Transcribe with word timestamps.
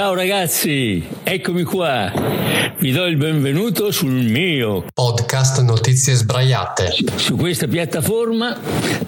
Ciao 0.00 0.14
ragazzi, 0.14 1.06
eccomi 1.22 1.62
qua. 1.62 2.10
Vi 2.78 2.90
do 2.90 3.04
il 3.04 3.18
benvenuto 3.18 3.90
sul 3.90 4.10
mio 4.10 4.86
podcast 5.40 5.60
Notizie 5.62 6.14
Sbraiate. 6.16 6.94
Su 7.16 7.34
questa 7.34 7.66
piattaforma 7.66 8.54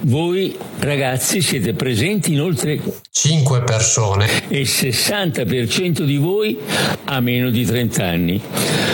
voi 0.00 0.56
ragazzi 0.78 1.42
siete 1.42 1.74
presenti 1.74 2.32
in 2.32 2.40
oltre 2.40 2.80
5 3.10 3.62
persone 3.64 4.48
e 4.48 4.60
il 4.60 4.66
60% 4.66 6.04
di 6.04 6.16
voi 6.16 6.58
ha 7.04 7.20
meno 7.20 7.50
di 7.50 7.66
30 7.66 8.02
anni. 8.02 8.40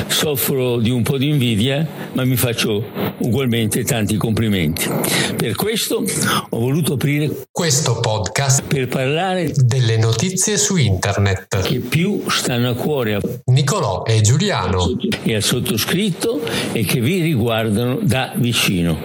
Soffro 0.09 0.79
di 0.79 0.91
un 0.91 1.03
po' 1.03 1.17
di 1.17 1.29
invidia, 1.29 1.87
ma 2.15 2.25
mi 2.25 2.35
faccio 2.35 2.85
ugualmente 3.19 3.85
tanti 3.85 4.17
complimenti. 4.17 4.91
Per 5.37 5.55
questo 5.55 6.03
ho 6.51 6.59
voluto 6.59 6.95
aprire 6.95 7.47
questo 7.53 8.01
podcast 8.01 8.65
per 8.65 8.89
parlare 8.89 9.53
delle 9.55 9.97
notizie 9.97 10.57
su 10.57 10.77
internet 10.77 11.61
che 11.63 11.79
più 11.79 12.25
stanno 12.29 12.71
a 12.71 12.75
cuore 12.75 13.15
a 13.15 13.21
Nicolò 13.47 14.03
e 14.05 14.21
Giuliano 14.23 14.97
e 15.23 15.37
al 15.37 15.43
sottoscritto 15.43 16.41
e 16.73 16.85
che 16.85 17.01
vi 17.01 17.28
riguardano 17.29 17.99
da 18.03 18.33
vicino. 18.37 18.99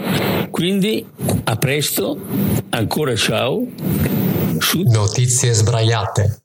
Quindi 0.49 1.05
a 1.43 1.55
presto, 1.55 2.17
ancora 2.69 3.15
ciao. 3.15 3.65
Su 4.59 4.81
Notizie 4.83 5.53
sbraiate. 5.53 6.42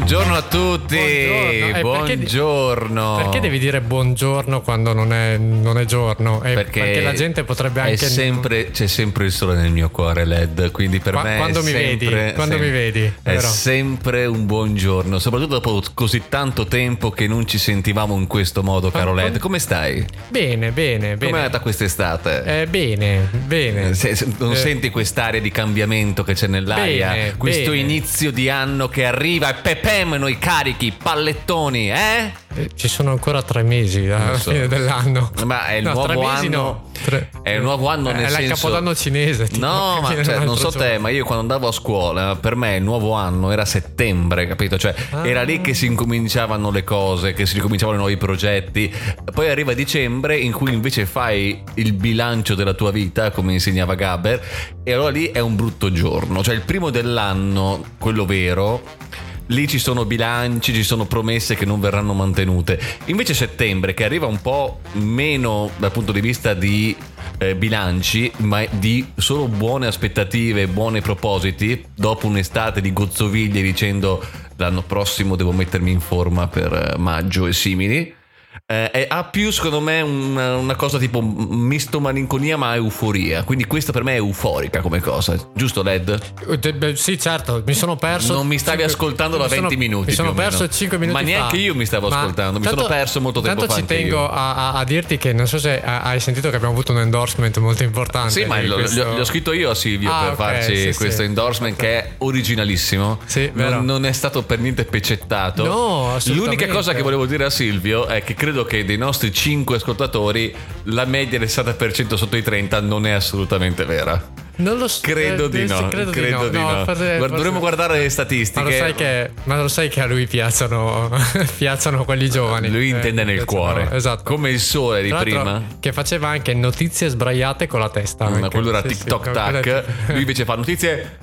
Buongiorno 0.00 0.34
a 0.34 0.42
tutti, 0.42 0.96
buongiorno. 0.96 1.76
Eh, 1.76 1.80
buongiorno. 1.82 3.14
Perché, 3.16 3.22
perché, 3.22 3.40
devi 3.40 3.58
dire 3.58 3.80
buongiorno 3.82 4.62
quando 4.62 4.94
non 4.94 5.12
è, 5.12 5.36
non 5.36 5.78
è 5.78 5.84
giorno? 5.84 6.42
Eh, 6.42 6.54
perché, 6.54 6.80
perché, 6.80 7.00
la 7.02 7.12
gente 7.12 7.44
potrebbe 7.44 7.80
anche... 7.82 8.08
Sempre, 8.08 8.70
c'è 8.70 8.86
sempre 8.86 9.26
il 9.26 9.30
sole 9.30 9.56
nel 9.56 9.70
mio 9.70 9.90
cuore, 9.90 10.24
Led, 10.24 10.70
quindi 10.70 11.00
per 11.00 11.12
Qua, 11.12 11.22
me 11.22 11.36
quando 11.36 11.62
mi 11.62 11.70
sempre, 11.70 12.08
vedi, 12.08 12.32
quando 12.32 12.54
sempre, 12.54 12.58
mi 12.58 12.70
vedi, 12.72 13.04
è 13.04 13.12
vero? 13.22 13.40
sempre 13.46 14.24
un 14.24 14.46
buongiorno, 14.46 15.18
soprattutto 15.18 15.60
dopo 15.60 15.82
così 15.92 16.22
tanto 16.30 16.66
tempo 16.66 17.10
che 17.10 17.28
non 17.28 17.46
ci 17.46 17.58
sentivamo 17.58 18.16
in 18.16 18.26
questo 18.26 18.62
modo, 18.62 18.90
caro 18.90 19.12
Led. 19.12 19.38
Come 19.38 19.58
stai? 19.58 20.04
Bene, 20.28 20.70
bene, 20.70 21.16
bene. 21.16 21.16
Come 21.18 21.30
è 21.30 21.44
andata 21.44 21.60
quest'estate? 21.60 22.62
Eh, 22.62 22.66
bene, 22.66 23.28
bene. 23.44 23.92
Se, 23.92 24.16
se, 24.16 24.26
non 24.38 24.52
eh. 24.52 24.56
senti 24.56 24.88
quest'area 24.88 25.42
di 25.42 25.50
cambiamento 25.50 26.24
che 26.24 26.32
c'è 26.32 26.46
nell'aria? 26.46 27.10
Bene, 27.10 27.36
questo 27.36 27.70
bene. 27.72 27.82
inizio 27.82 28.32
di 28.32 28.48
anno 28.48 28.88
che 28.88 29.04
arriva 29.04 29.50
e 29.50 29.54
pepem 29.90 30.14
noi 30.14 30.38
carichi, 30.38 30.92
pallettoni, 30.92 31.90
eh? 31.90 32.32
eh? 32.54 32.70
Ci 32.76 32.86
sono 32.86 33.10
ancora 33.10 33.42
tre 33.42 33.64
mesi 33.64 34.08
alla 34.08 34.38
so. 34.38 34.52
fine 34.52 34.68
dell'anno. 34.68 35.32
Ma 35.44 35.66
è 35.66 35.74
il 35.74 35.84
no, 35.84 35.94
nuovo 35.94 36.26
anno. 36.26 36.48
No. 36.48 36.88
Tre. 37.02 37.30
È 37.42 37.50
il 37.50 37.62
nuovo 37.62 37.88
anno 37.88 38.12
nel 38.12 38.26
è 38.26 38.28
senso. 38.28 38.38
È 38.38 38.42
il 38.42 38.48
capodanno 38.50 38.94
cinese. 38.94 39.48
Tipo, 39.48 39.66
no, 39.66 40.00
ma 40.00 40.22
cioè, 40.22 40.44
non 40.44 40.56
so 40.56 40.68
giorno. 40.68 40.86
te, 40.86 40.98
ma 40.98 41.08
io 41.08 41.24
quando 41.24 41.42
andavo 41.42 41.66
a 41.66 41.72
scuola, 41.72 42.36
per 42.36 42.54
me 42.54 42.76
il 42.76 42.82
nuovo 42.82 43.12
anno 43.12 43.50
era 43.50 43.64
settembre, 43.64 44.46
capito? 44.46 44.78
Cioè, 44.78 44.94
ah. 45.10 45.26
era 45.26 45.42
lì 45.42 45.60
che 45.60 45.74
si 45.74 45.86
incominciavano 45.86 46.70
le 46.70 46.84
cose, 46.84 47.32
che 47.32 47.46
si 47.46 47.54
ricominciavano 47.54 47.96
i 47.96 48.00
nuovi 48.00 48.16
progetti. 48.16 48.94
Poi 49.32 49.48
arriva 49.48 49.72
dicembre 49.72 50.36
in 50.36 50.52
cui 50.52 50.72
invece 50.72 51.04
fai 51.04 51.62
il 51.74 51.94
bilancio 51.94 52.54
della 52.54 52.74
tua 52.74 52.92
vita, 52.92 53.30
come 53.30 53.54
insegnava 53.54 53.94
Gaber, 53.94 54.40
e 54.84 54.92
allora 54.92 55.10
lì 55.10 55.26
è 55.26 55.40
un 55.40 55.56
brutto 55.56 55.90
giorno. 55.90 56.44
Cioè, 56.44 56.54
il 56.54 56.62
primo 56.62 56.90
dell'anno, 56.90 57.82
quello 57.98 58.24
vero 58.24 59.08
lì 59.50 59.68
ci 59.68 59.78
sono 59.78 60.04
bilanci, 60.04 60.74
ci 60.74 60.82
sono 60.82 61.06
promesse 61.06 61.54
che 61.54 61.64
non 61.64 61.80
verranno 61.80 62.12
mantenute. 62.12 62.80
Invece 63.06 63.34
settembre, 63.34 63.94
che 63.94 64.04
arriva 64.04 64.26
un 64.26 64.40
po' 64.40 64.80
meno 64.92 65.70
dal 65.76 65.92
punto 65.92 66.12
di 66.12 66.20
vista 66.20 66.54
di 66.54 66.96
eh, 67.38 67.54
bilanci, 67.54 68.30
ma 68.38 68.64
di 68.70 69.12
solo 69.16 69.48
buone 69.48 69.86
aspettative, 69.86 70.66
buoni 70.66 71.00
propositi, 71.00 71.84
dopo 71.94 72.26
un'estate 72.26 72.80
di 72.80 72.92
gozzoviglie 72.92 73.62
dicendo 73.62 74.24
l'anno 74.56 74.82
prossimo 74.82 75.36
devo 75.36 75.52
mettermi 75.52 75.90
in 75.90 76.00
forma 76.00 76.46
per 76.48 76.72
eh, 76.72 76.98
maggio 76.98 77.46
e 77.46 77.52
simili 77.52 78.18
eh, 78.66 79.06
ha 79.08 79.24
più 79.24 79.50
secondo 79.50 79.80
me 79.80 80.00
una, 80.00 80.56
una, 80.56 80.76
cosa 80.76 80.98
tipo 80.98 81.20
misto 81.20 82.00
malinconia 82.00 82.56
ma 82.56 82.74
euforia. 82.74 83.42
Quindi 83.44 83.64
questa 83.64 83.92
per 83.92 84.04
me 84.04 84.12
è 84.12 84.16
euforica 84.16 84.80
come 84.80 85.00
cosa. 85.00 85.36
Giusto 85.54 85.82
Led? 85.82 86.76
Beh, 86.76 86.96
sì 86.96 87.18
certo. 87.18 87.62
Mi 87.66 87.74
sono 87.74 87.96
perso 87.96 88.34
non 88.34 88.46
mi 88.46 88.58
stavi 88.58 88.82
5, 88.82 88.94
ascoltando 88.94 89.36
da 89.36 89.46
20 89.46 89.56
sono, 89.56 89.78
minuti 89.78 90.06
mi 90.10 90.14
sono 90.14 90.32
perso 90.32 90.68
5 90.68 90.98
minuti 90.98 91.18
ma 91.18 91.24
neanche 91.24 91.56
fa. 91.56 91.62
io 91.62 91.74
mi 91.74 91.84
stavo 91.84 92.08
ma 92.08 92.20
ascoltando 92.20 92.58
mi 92.58 92.64
tanto, 92.64 92.80
sono 92.80 92.92
perso 92.92 93.20
molto 93.20 93.40
tempo 93.40 93.60
fa 93.62 93.66
tanto 93.66 93.80
ci 93.80 93.86
tengo 93.86 94.28
a, 94.28 94.54
a, 94.54 94.72
a, 94.74 94.84
dirti 94.84 95.18
che 95.18 95.32
non 95.32 95.46
so 95.46 95.58
se 95.58 95.82
hai 95.82 96.20
sentito 96.20 96.48
che 96.50 96.56
abbiamo 96.56 96.74
avuto 96.74 96.92
un 96.92 96.98
endorsement 96.98 97.56
molto 97.58 97.82
importante 97.82 98.30
sì 98.30 98.44
ma 98.44 98.60
questo... 98.60 99.16
l'ho 99.16 99.24
scritto 99.24 99.52
io 99.52 99.70
a 99.70 99.74
Silvio 99.74 100.12
ah, 100.12 100.20
per 100.20 100.32
okay, 100.32 100.52
farci 100.52 100.76
sì, 100.76 100.96
questo 100.96 101.22
sì. 101.22 101.28
endorsement 101.28 101.74
okay. 101.74 101.88
che 101.88 101.98
è 101.98 102.10
originalissimo. 102.18 103.18
Sì, 103.24 103.50
non, 103.52 103.84
non, 103.84 104.06
è 104.06 104.12
stato 104.12 104.42
per 104.42 104.58
niente 104.58 104.84
peccettato. 104.84 105.64
No 105.64 106.18
l'unica 106.26 106.66
cosa 106.68 106.94
che 106.94 107.02
volevo 107.02 107.26
dire 107.26 107.44
a 107.44 107.50
Silvio 107.50 108.06
è 108.06 108.22
che 108.22 108.34
credo 108.40 108.64
che 108.64 108.86
dei 108.86 108.96
nostri 108.96 109.30
5 109.30 109.76
ascoltatori 109.76 110.54
la 110.84 111.04
media 111.04 111.38
del 111.38 111.46
60% 111.46 112.14
sotto 112.14 112.38
i 112.38 112.42
30 112.42 112.80
non 112.80 113.04
è 113.04 113.10
assolutamente 113.10 113.84
vera. 113.84 114.18
Non 114.56 114.78
lo 114.78 114.88
so. 114.88 115.00
Credo 115.02 115.46
di 115.46 115.66
no. 115.66 115.88
Credo, 115.88 116.10
credo 116.10 116.48
di 116.48 116.56
no. 116.56 116.70
no. 116.70 116.76
no 116.78 116.84
forse, 116.86 117.18
Dovremmo 117.18 117.42
forse... 117.42 117.58
guardare 117.58 117.98
le 117.98 118.08
statistiche. 118.08 118.62
Ma 118.62 118.70
lo 118.70 118.76
sai 118.76 118.94
che, 118.94 119.30
lo 119.44 119.68
sai 119.68 119.88
che 119.90 120.00
a 120.00 120.06
lui 120.06 120.26
piacciono, 120.26 121.10
piacciono 121.58 122.04
quelli 122.06 122.30
giovani. 122.30 122.70
Lui 122.70 122.88
intende 122.88 123.20
eh, 123.20 123.24
nel 123.26 123.44
cuore. 123.44 123.88
Esatto. 123.92 124.22
Come 124.22 124.48
il 124.48 124.60
sole 124.60 125.02
di 125.02 125.12
prima. 125.12 125.62
Che 125.78 125.92
faceva 125.92 126.28
anche 126.28 126.54
notizie 126.54 127.08
sbraiate 127.08 127.66
con 127.66 127.80
la 127.80 127.90
testa. 127.90 128.26
Ma 128.30 128.48
quello 128.48 128.70
era 128.70 128.80
sì, 128.80 128.88
TikTok 128.88 129.26
sì, 129.26 129.32
tac. 129.32 129.84
Lui 130.06 130.20
invece 130.20 130.46
fa 130.46 130.54
notizie! 130.54 131.18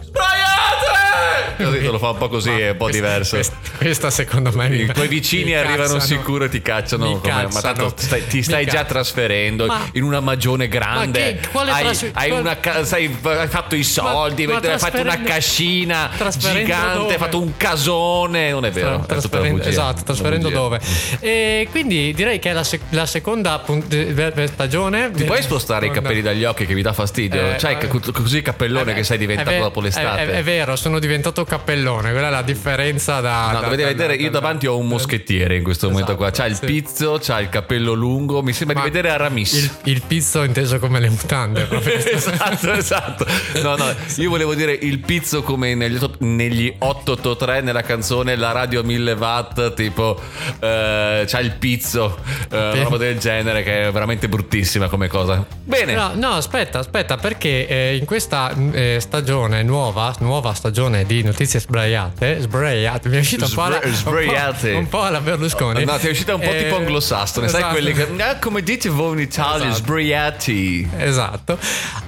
Così 1.58 1.80
te 1.80 1.88
lo 1.88 1.98
fa 1.98 2.12
un 2.12 2.18
po' 2.18 2.30
così, 2.30 2.52
è 2.52 2.70
un 2.72 2.78
po' 2.78 2.90
diverso. 2.90 3.36
Questa, 3.36 3.56
questa 3.78 4.10
secondo 4.10 4.52
me 4.54 4.68
I 4.68 4.88
tuoi 4.88 5.08
vicini 5.08 5.54
arrivano 5.54 5.94
cazzano, 5.94 6.00
sicuro 6.00 6.46
e 6.46 6.50
ti 6.50 6.62
cacciano. 6.62 7.20
Come, 7.20 7.48
ma 7.52 7.62
tanto 7.62 7.94
stai, 7.96 8.28
ti 8.28 8.44
stai 8.44 8.66
già 8.66 8.84
trasferendo 8.84 9.66
ma, 9.66 9.88
in 9.94 10.04
una 10.04 10.20
magione 10.20 10.68
grande. 10.68 11.40
Che, 11.40 11.50
hai, 11.58 11.84
tras- 11.84 12.06
hai, 12.14 12.32
una, 12.32 12.58
sai, 12.84 13.16
hai, 13.24 13.48
fatto 13.48 13.76
i 13.76 13.84
soldi, 13.84 14.46
ma, 14.46 14.60
ma 14.62 14.72
hai 14.72 14.80
fatto 14.80 15.02
una 15.02 15.22
cascina 15.22 16.10
gigante, 16.38 16.98
dove? 16.98 17.14
hai 17.14 17.20
fatto 17.20 17.42
un 17.42 17.58
casone. 17.58 18.52
Non 18.52 18.66
è 18.66 18.72
vero. 18.72 19.04
Tra, 19.06 19.20
trasferendo, 19.20 19.64
esatto, 19.64 20.04
trasferendo 20.04 20.50
dove. 20.50 20.80
E 21.20 21.68
quindi 21.72 22.14
direi 22.14 22.40
che 22.40 22.52
è 22.52 22.54
la, 22.54 22.64
sec- 22.64 22.92
la 22.92 23.06
seconda 23.06 23.60
punt- 23.60 24.46
stagione. 24.52 25.12
Ti 25.12 25.24
puoi 25.24 25.42
spostare 25.42 25.88
i 25.88 25.92
capelli 25.92 26.22
dagli 26.22 26.44
occhi 26.44 26.66
che 26.66 26.74
mi 26.74 26.82
dà 26.82 26.94
fastidio? 26.94 27.52
Eh, 27.52 27.56
C'hai 27.58 27.78
eh, 27.80 27.88
così 28.12 28.42
cappellone 28.42 28.92
eh, 28.92 28.96
che 28.96 29.04
sei 29.04 29.18
diventato 29.18 29.58
dopo 29.58 29.82
l'estate. 29.82 30.24
È, 30.24 30.28
è, 30.28 30.44
vero, 30.44 30.76
sono 30.76 31.00
diventato 31.00 31.44
cappellone, 31.48 32.12
quella 32.12 32.28
è 32.28 32.32
la 32.32 32.42
differenza 32.42 33.22
da... 33.22 33.52
No, 33.52 33.54
da, 33.54 33.60
dovete 33.66 33.82
da, 33.84 33.88
vedere, 33.88 34.18
da, 34.18 34.24
io 34.24 34.30
davanti 34.30 34.68
ho 34.68 34.78
un 34.78 34.88
moschettiere 34.88 35.56
in 35.56 35.64
questo 35.64 35.88
esatto, 35.88 36.02
momento 36.02 36.22
qua, 36.22 36.32
c'ha 36.32 36.46
il 36.46 36.56
sì. 36.56 36.66
pizzo, 36.66 37.20
c'ha 37.22 37.40
il 37.40 37.50
cappello 37.50 37.94
lungo, 37.94 38.44
mi 38.44 38.52
sembra 38.52 38.78
Ma 38.78 38.84
di 38.84 38.90
vedere 38.92 39.14
Aramis. 39.14 39.54
Il, 39.54 39.92
il 39.94 40.02
pizzo 40.06 40.44
inteso 40.44 40.78
come 40.80 41.00
le 41.00 41.10
mutande. 41.10 41.68
esatto, 42.12 42.74
esatto. 42.74 43.26
No, 43.62 43.76
no, 43.76 43.86
io 44.18 44.30
volevo 44.30 44.54
dire 44.56 44.74
il 44.74 45.00
pizzo 45.00 45.42
come 45.42 45.74
negli, 45.74 46.00
negli 46.20 46.74
883 46.78 47.62
nella 47.62 47.82
canzone 47.82 48.36
La 48.36 48.52
radio 48.52 48.82
a 48.82 48.84
1000 48.84 49.12
watt, 49.14 49.74
tipo 49.74 50.20
eh, 50.60 51.24
c'ha 51.26 51.40
il 51.40 51.52
pizzo, 51.54 52.18
eh, 52.52 52.84
roba 52.84 52.98
del 52.98 53.18
genere 53.20 53.64
che 53.64 53.88
è 53.88 53.92
veramente 53.92 54.28
bruttissima 54.28 54.90
come 54.90 55.08
cosa. 55.08 55.46
Bene. 55.64 55.94
No, 55.94 56.12
no 56.14 56.32
aspetta, 56.32 56.80
aspetta, 56.80 57.16
perché 57.18 57.68
eh, 57.68 57.96
in 57.96 58.06
questa 58.06 58.54
eh, 58.72 58.98
stagione 59.00 59.64
nuova, 59.64 60.14
nuova 60.20 60.54
stagione 60.54 61.06
di 61.06 61.24
notizie 61.38 61.60
sbraiate, 61.60 62.40
sbraiate, 62.42 63.10
mi 63.10 63.18
è 63.18 63.20
uscita 63.20 63.46
un, 63.46 63.52
po 63.52 63.62
alla, 63.62 63.80
sbraiate. 63.84 64.72
Un, 64.72 64.74
po', 64.74 64.80
un 64.80 64.88
po' 64.88 65.02
alla 65.04 65.22
Berlusconi. 65.22 65.86
No, 65.86 65.96
ti 66.00 66.08
è 66.08 66.10
uscita 66.10 66.34
un 66.34 66.42
po' 66.42 66.52
eh, 66.52 66.64
tipo 66.64 66.78
anglosassone, 66.78 67.46
esatto. 67.46 67.64
sai 67.64 67.72
quelli 67.72 67.94
che 67.94 68.24
ah, 68.24 68.40
come 68.40 68.64
dite 68.64 68.90
voi 68.90 69.14
in 69.14 69.20
Italia, 69.20 69.68
esatto. 69.68 69.84
sbraiati. 69.84 70.90
Esatto. 70.98 71.60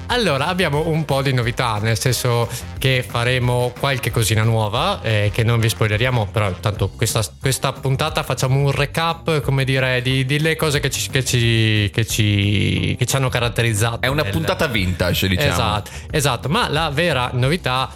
Allora, 0.07 0.47
abbiamo 0.47 0.87
un 0.87 1.05
po' 1.05 1.21
di 1.21 1.31
novità, 1.31 1.77
nel 1.79 1.99
senso 1.99 2.49
che 2.79 3.05
faremo 3.07 3.71
qualche 3.79 4.09
cosina 4.09 4.41
nuova, 4.41 4.99
eh, 5.03 5.29
che 5.31 5.43
non 5.43 5.59
vi 5.59 5.69
spoileriamo, 5.69 6.29
però 6.31 6.51
tanto 6.59 6.89
questa, 6.89 7.23
questa, 7.39 7.71
puntata 7.71 8.23
facciamo 8.23 8.57
un 8.57 8.71
recap, 8.71 9.41
come 9.41 9.63
dire, 9.63 10.01
di, 10.01 10.25
di 10.25 10.39
le 10.39 10.55
cose 10.55 10.79
che 10.79 10.89
ci, 10.89 11.07
che, 11.11 11.23
ci, 11.23 11.91
che, 11.93 12.03
ci, 12.07 12.95
che 12.97 13.05
ci 13.05 13.15
hanno 13.15 13.29
caratterizzato. 13.29 14.01
È 14.01 14.07
una 14.07 14.23
nel... 14.23 14.31
puntata 14.31 14.65
vintage, 14.65 15.27
diciamo. 15.27 15.51
Esatto, 15.51 15.91
esatto, 16.09 16.49
ma 16.49 16.67
la 16.67 16.89
vera 16.89 17.29
novità 17.33 17.91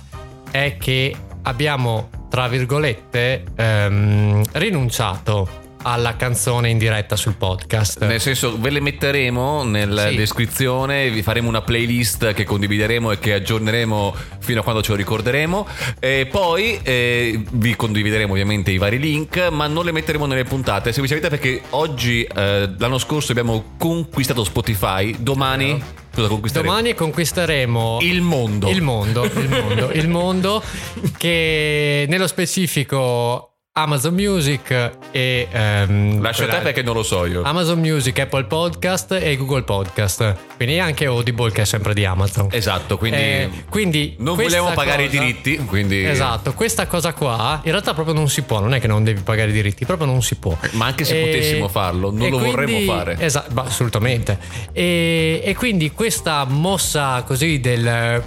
è 0.52 0.78
che 0.78 1.16
abbiamo, 1.44 2.10
tra 2.30 2.48
virgolette, 2.48 3.44
ehm, 3.56 4.44
rinunciato 4.54 5.62
alla 5.84 6.16
canzone 6.16 6.70
in 6.70 6.78
diretta 6.78 7.16
sul 7.16 7.34
podcast. 7.34 8.06
Nel 8.06 8.22
senso, 8.22 8.60
ve 8.60 8.70
le 8.70 8.80
metteremo 8.80 9.64
nella 9.64 10.10
sì. 10.10 10.16
descrizione, 10.16 11.10
vi 11.10 11.22
faremo 11.22 11.50
una 11.50 11.62
playlist 11.62 12.34
che 12.34 12.44
condivideremo 12.44 13.12
e 13.12 13.20
che 13.20 13.34
aggiorneremo 13.34 14.16
fino 14.40 14.62
a 14.62 14.64
quando 14.64 14.82
ce 14.82 14.92
lo 14.92 14.98
ricorderemo. 14.98 15.68
E 16.00 16.28
poi 16.30 16.80
eh, 16.84 17.44
vi 17.52 17.76
condivideremo 17.76 18.32
ovviamente 18.32 18.72
i 18.72 18.78
vari 18.78 19.00
link, 19.00 19.50
ma 19.52 19.68
non 19.68 19.86
le 19.86 19.92
metteremo 19.92 20.26
nelle 20.26 20.46
puntate, 20.46 20.92
semplicemente 20.92 21.30
perché 21.30 21.62
oggi, 21.72 22.24
eh, 22.24 22.70
l'anno 22.78 22.98
scorso, 22.98 23.32
abbiamo 23.32 23.76
conquistato 23.78 24.44
Spotify, 24.44 25.16
domani 25.20 26.02
Cosa 26.14 26.28
conquisteremo? 26.28 26.72
Domani 26.72 26.94
conquisteremo 26.94 27.98
il 28.02 28.22
mondo. 28.22 28.70
Il 28.70 28.82
mondo, 28.84 29.24
il 29.24 29.50
mondo, 29.50 29.92
il 29.92 30.08
mondo 30.08 30.64
che 31.18 32.06
nello 32.08 32.28
specifico 32.28 33.53
Amazon 33.76 34.14
Music 34.14 34.70
e 35.10 35.48
ehm, 35.52 36.22
lascia 36.22 36.46
te 36.46 36.60
perché 36.60 36.84
non 36.84 36.94
lo 36.94 37.02
so 37.02 37.26
io. 37.26 37.42
Amazon 37.42 37.80
Music, 37.80 38.20
Apple 38.20 38.44
Podcast 38.44 39.14
e 39.14 39.36
Google 39.36 39.64
Podcast. 39.64 40.36
Quindi 40.58 40.78
anche 40.78 41.06
Audible 41.06 41.52
che 41.52 41.64
è 41.64 41.66
sempre 41.66 41.96
di 41.96 42.06
Amazon. 42.06 42.50
Esatto 42.52 43.00
quindi, 43.00 43.18
eh, 43.18 43.50
quindi 43.70 44.14
non 44.20 44.36
vogliamo 44.36 44.74
pagare 44.74 45.08
cosa, 45.08 45.18
i 45.18 45.20
diritti 45.20 45.58
quindi... 45.66 46.06
esatto 46.06 46.54
questa 46.54 46.86
cosa 46.86 47.14
qua 47.14 47.62
in 47.64 47.72
realtà 47.72 47.96
proprio 47.96 48.14
non 48.14 48.30
si 48.30 48.44
può 48.44 48.60
non 48.60 48.76
è 48.76 48.80
che 48.80 48.86
non 48.86 49.04
devi 49.04 49.22
pagare 49.22 49.50
i 49.50 49.54
diritti 49.54 49.86
proprio 49.88 50.06
non 50.06 50.22
si 50.22 50.36
può. 50.36 50.56
Ma 50.74 50.86
anche 50.86 51.04
se 51.04 51.20
e, 51.20 51.26
potessimo 51.26 51.68
farlo 51.68 52.12
non 52.12 52.30
lo 52.30 52.38
quindi, 52.38 52.56
vorremmo 52.56 52.94
fare 52.94 53.18
esatto 53.18 53.60
assolutamente. 53.60 54.38
E, 54.72 55.42
e, 55.44 55.56
quindi 55.56 55.92
questa 55.94 56.46
mossa 56.46 57.24
così 57.26 57.60
del 57.60 58.24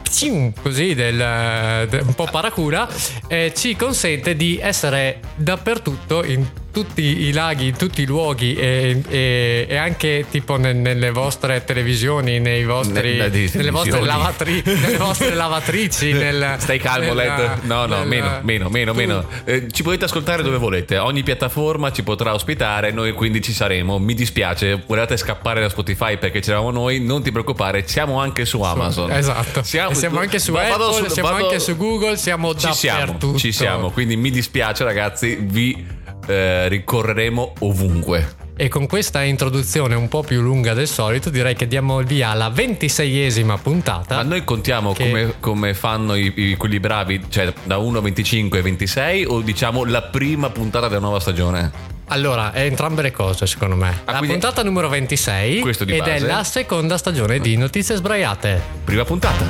così 0.60 0.94
del, 0.94 1.86
del 1.88 2.02
un 2.04 2.14
po' 2.14 2.26
paracura 2.28 2.88
eh, 3.28 3.52
ci 3.54 3.76
consente 3.76 4.34
di 4.34 4.58
essere 4.60 5.20
dappertutto 5.36 6.22
in 6.24 6.46
tutti 6.76 7.22
i 7.22 7.32
laghi, 7.32 7.68
in 7.68 7.76
tutti 7.78 8.02
i 8.02 8.04
luoghi 8.04 8.54
e, 8.54 9.02
e, 9.08 9.66
e 9.66 9.76
anche 9.76 10.26
tipo 10.28 10.58
ne, 10.58 10.74
nelle 10.74 11.10
vostre 11.10 11.64
televisioni, 11.64 12.38
nei 12.38 12.64
vostri, 12.66 13.16
ne, 13.16 13.30
nelle, 13.54 13.70
vostre 13.70 14.04
lavatri, 14.04 14.62
nelle 14.62 14.98
vostre 14.98 15.32
lavatrici. 15.34 16.12
Nel, 16.12 16.56
Stai 16.58 16.78
calmo, 16.78 17.14
nel, 17.14 17.28
Led. 17.28 17.50
No, 17.62 17.86
no, 17.86 18.00
nel, 18.00 18.06
meno, 18.06 18.40
meno, 18.42 18.68
meno, 18.68 18.92
meno. 18.92 19.26
Eh, 19.44 19.68
ci 19.70 19.82
potete 19.82 20.04
ascoltare 20.04 20.42
dove 20.42 20.58
volete. 20.58 20.98
Ogni 20.98 21.22
piattaforma 21.22 21.90
ci 21.92 22.02
potrà 22.02 22.34
ospitare. 22.34 22.90
Noi 22.90 23.12
quindi 23.12 23.40
ci 23.40 23.54
saremo. 23.54 23.98
Mi 23.98 24.12
dispiace, 24.12 24.82
volevate 24.86 25.16
scappare 25.16 25.62
da 25.62 25.70
Spotify 25.70 26.18
perché 26.18 26.40
c'eravamo 26.40 26.70
noi. 26.70 27.00
Non 27.00 27.22
ti 27.22 27.32
preoccupare, 27.32 27.88
siamo 27.88 28.20
anche 28.20 28.44
su 28.44 28.60
Amazon. 28.60 29.10
Esatto. 29.12 29.62
Siamo, 29.62 29.94
siamo 29.94 30.20
anche 30.20 30.38
su 30.38 30.52
Apple, 30.52 30.92
su, 30.92 31.08
siamo 31.08 31.30
vado, 31.30 31.44
anche 31.46 31.58
su 31.58 31.74
Google, 31.74 32.18
siamo 32.18 32.54
ci 32.54 32.66
dappertutto. 32.66 33.18
Siamo, 33.18 33.38
ci 33.38 33.52
siamo. 33.52 33.90
Quindi 33.90 34.16
mi 34.16 34.30
dispiace, 34.30 34.84
ragazzi. 34.84 35.38
Vi 35.40 36.04
eh, 36.26 36.68
ricorreremo 36.68 37.54
ovunque. 37.60 38.44
E 38.58 38.68
con 38.68 38.86
questa 38.86 39.22
introduzione 39.22 39.94
un 39.94 40.08
po' 40.08 40.22
più 40.22 40.40
lunga 40.40 40.72
del 40.72 40.88
solito, 40.88 41.28
direi 41.28 41.54
che 41.54 41.68
diamo 41.68 42.00
il 42.00 42.06
via 42.06 42.30
alla 42.30 42.48
ventiseiesima 42.48 43.58
puntata. 43.58 44.16
Ma 44.16 44.22
noi 44.22 44.44
contiamo 44.44 44.94
che... 44.94 45.04
come, 45.04 45.34
come, 45.40 45.74
fanno 45.74 46.14
i, 46.14 46.32
i, 46.34 46.56
quelli 46.56 46.80
bravi, 46.80 47.26
cioè 47.28 47.52
da 47.64 47.76
1 47.76 47.98
a 47.98 48.00
25 48.00 48.58
e 48.58 48.62
26, 48.62 49.24
o 49.26 49.40
diciamo 49.42 49.84
la 49.84 50.02
prima 50.02 50.48
puntata 50.48 50.88
della 50.88 51.00
nuova 51.00 51.20
stagione? 51.20 51.94
Allora, 52.08 52.52
è 52.52 52.62
entrambe 52.62 53.02
le 53.02 53.10
cose, 53.10 53.46
secondo 53.46 53.76
me. 53.76 54.02
Ah, 54.04 54.12
la 54.12 54.20
puntata 54.20 54.62
numero 54.62 54.88
26 54.88 55.58
ed 55.58 55.98
base. 55.98 56.14
è 56.14 56.18
la 56.20 56.44
seconda 56.44 56.96
stagione 56.96 57.40
di 57.40 57.56
Notizie 57.56 57.96
Sbraiate. 57.96 58.62
Prima 58.84 59.04
puntata. 59.04 59.44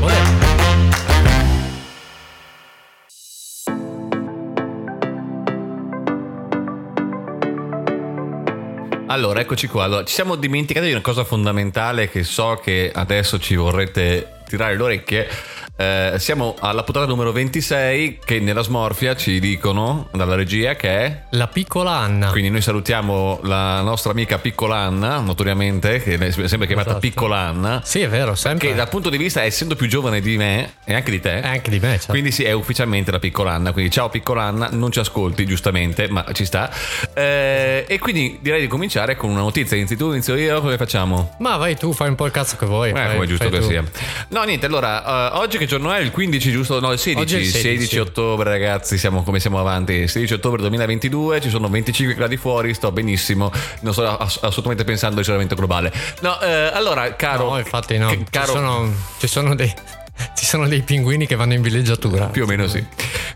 Olè. 0.00 0.47
Allora, 9.10 9.40
eccoci 9.40 9.68
qua. 9.68 9.84
Allora, 9.84 10.04
ci 10.04 10.12
siamo 10.12 10.36
dimenticati 10.36 10.84
di 10.84 10.92
una 10.92 11.00
cosa 11.00 11.24
fondamentale 11.24 12.10
che 12.10 12.24
so 12.24 12.60
che 12.62 12.90
adesso 12.94 13.38
ci 13.38 13.56
vorrete 13.56 14.40
tirare 14.46 14.76
le 14.76 14.82
orecchie 14.82 15.26
eh, 15.80 16.14
siamo 16.18 16.56
alla 16.58 16.82
puntata 16.82 17.06
numero 17.06 17.30
26 17.30 18.18
che 18.24 18.40
nella 18.40 18.62
smorfia 18.62 19.14
ci 19.14 19.38
dicono 19.38 20.08
dalla 20.12 20.34
regia 20.34 20.74
che 20.74 20.88
è 20.88 21.22
la 21.30 21.46
piccola 21.46 21.92
Anna. 21.92 22.30
Quindi 22.30 22.50
noi 22.50 22.62
salutiamo 22.62 23.38
la 23.44 23.80
nostra 23.82 24.10
amica 24.10 24.38
piccola 24.38 24.74
Anna, 24.78 25.20
notoriamente, 25.20 26.02
che 26.02 26.14
è 26.14 26.30
sempre 26.32 26.66
chiamata 26.66 26.90
esatto. 26.90 26.98
piccola 26.98 27.38
Anna. 27.38 27.80
Sì, 27.84 28.00
è 28.00 28.08
vero, 28.08 28.34
sempre. 28.34 28.70
Che 28.70 28.74
dal 28.74 28.88
punto 28.88 29.08
di 29.08 29.18
vista, 29.18 29.44
essendo 29.44 29.76
più 29.76 29.86
giovane 29.86 30.20
di 30.20 30.36
me 30.36 30.72
e 30.84 30.94
anche 30.94 31.12
di 31.12 31.20
te, 31.20 31.42
è 31.42 31.46
anche 31.46 31.70
di 31.70 31.78
me, 31.78 31.90
certo. 31.90 32.10
quindi 32.10 32.32
sì, 32.32 32.42
è 32.42 32.50
ufficialmente 32.50 33.12
la 33.12 33.20
piccola 33.20 33.52
Anna. 33.52 33.70
Quindi 33.70 33.92
ciao 33.92 34.08
piccola 34.08 34.42
Anna, 34.42 34.70
non 34.72 34.90
ci 34.90 34.98
ascolti 34.98 35.46
giustamente, 35.46 36.08
ma 36.08 36.24
ci 36.32 36.44
sta. 36.44 36.72
Eh, 37.14 37.84
e 37.86 37.98
quindi 38.00 38.38
direi 38.42 38.62
di 38.62 38.66
cominciare 38.66 39.14
con 39.14 39.30
una 39.30 39.42
notizia. 39.42 39.76
Inizi 39.76 39.94
tu, 39.94 40.10
inizio 40.10 40.34
io, 40.34 40.60
come 40.60 40.76
facciamo? 40.76 41.36
Ma 41.38 41.56
vai 41.56 41.76
tu, 41.76 41.92
fai 41.92 42.08
un 42.08 42.16
po' 42.16 42.26
il 42.26 42.32
cazzo 42.32 42.56
che 42.56 42.66
vuoi. 42.66 42.90
Eh, 42.90 43.12
come 43.12 43.26
giusto 43.28 43.48
che 43.48 43.60
tu. 43.60 43.68
sia. 43.68 43.84
No, 44.30 44.42
niente, 44.42 44.66
allora, 44.66 45.30
uh, 45.32 45.38
oggi 45.38 45.56
che 45.56 45.66
giorno 45.68 45.92
è? 45.92 46.00
Il 46.00 46.10
15 46.10 46.50
giusto? 46.50 46.80
No, 46.80 46.90
il 46.90 46.98
16. 46.98 47.36
Il 47.36 47.44
16. 47.44 47.60
16. 47.60 47.98
ottobre, 47.98 48.50
ragazzi, 48.50 48.98
siamo 48.98 49.22
come 49.22 49.38
siamo 49.38 49.60
avanti. 49.60 50.08
16 50.08 50.34
ottobre 50.34 50.60
2022, 50.62 51.40
ci 51.40 51.50
sono 51.50 51.68
25 51.68 52.14
gradi 52.14 52.36
fuori, 52.36 52.74
sto 52.74 52.90
benissimo. 52.90 53.52
Non 53.82 53.92
sto 53.92 54.04
ass- 54.16 54.40
assolutamente 54.42 54.84
pensando 54.84 55.14
al 55.14 55.20
riscaldamento 55.20 55.54
globale. 55.54 55.92
No, 56.20 56.40
eh, 56.40 56.70
allora, 56.72 57.14
caro. 57.14 57.50
No, 57.50 57.58
infatti, 57.58 57.98
no. 57.98 58.08
Caro, 58.30 58.46
ci, 58.46 58.52
sono, 58.52 58.94
ci 59.18 59.26
sono 59.28 59.54
dei. 59.54 59.72
Ci 60.34 60.44
sono 60.46 60.66
dei 60.66 60.82
pinguini 60.82 61.26
che 61.26 61.36
vanno 61.36 61.52
in 61.52 61.62
villeggiatura. 61.62 62.26
Più 62.26 62.42
o 62.42 62.46
meno 62.46 62.66
sì. 62.66 62.84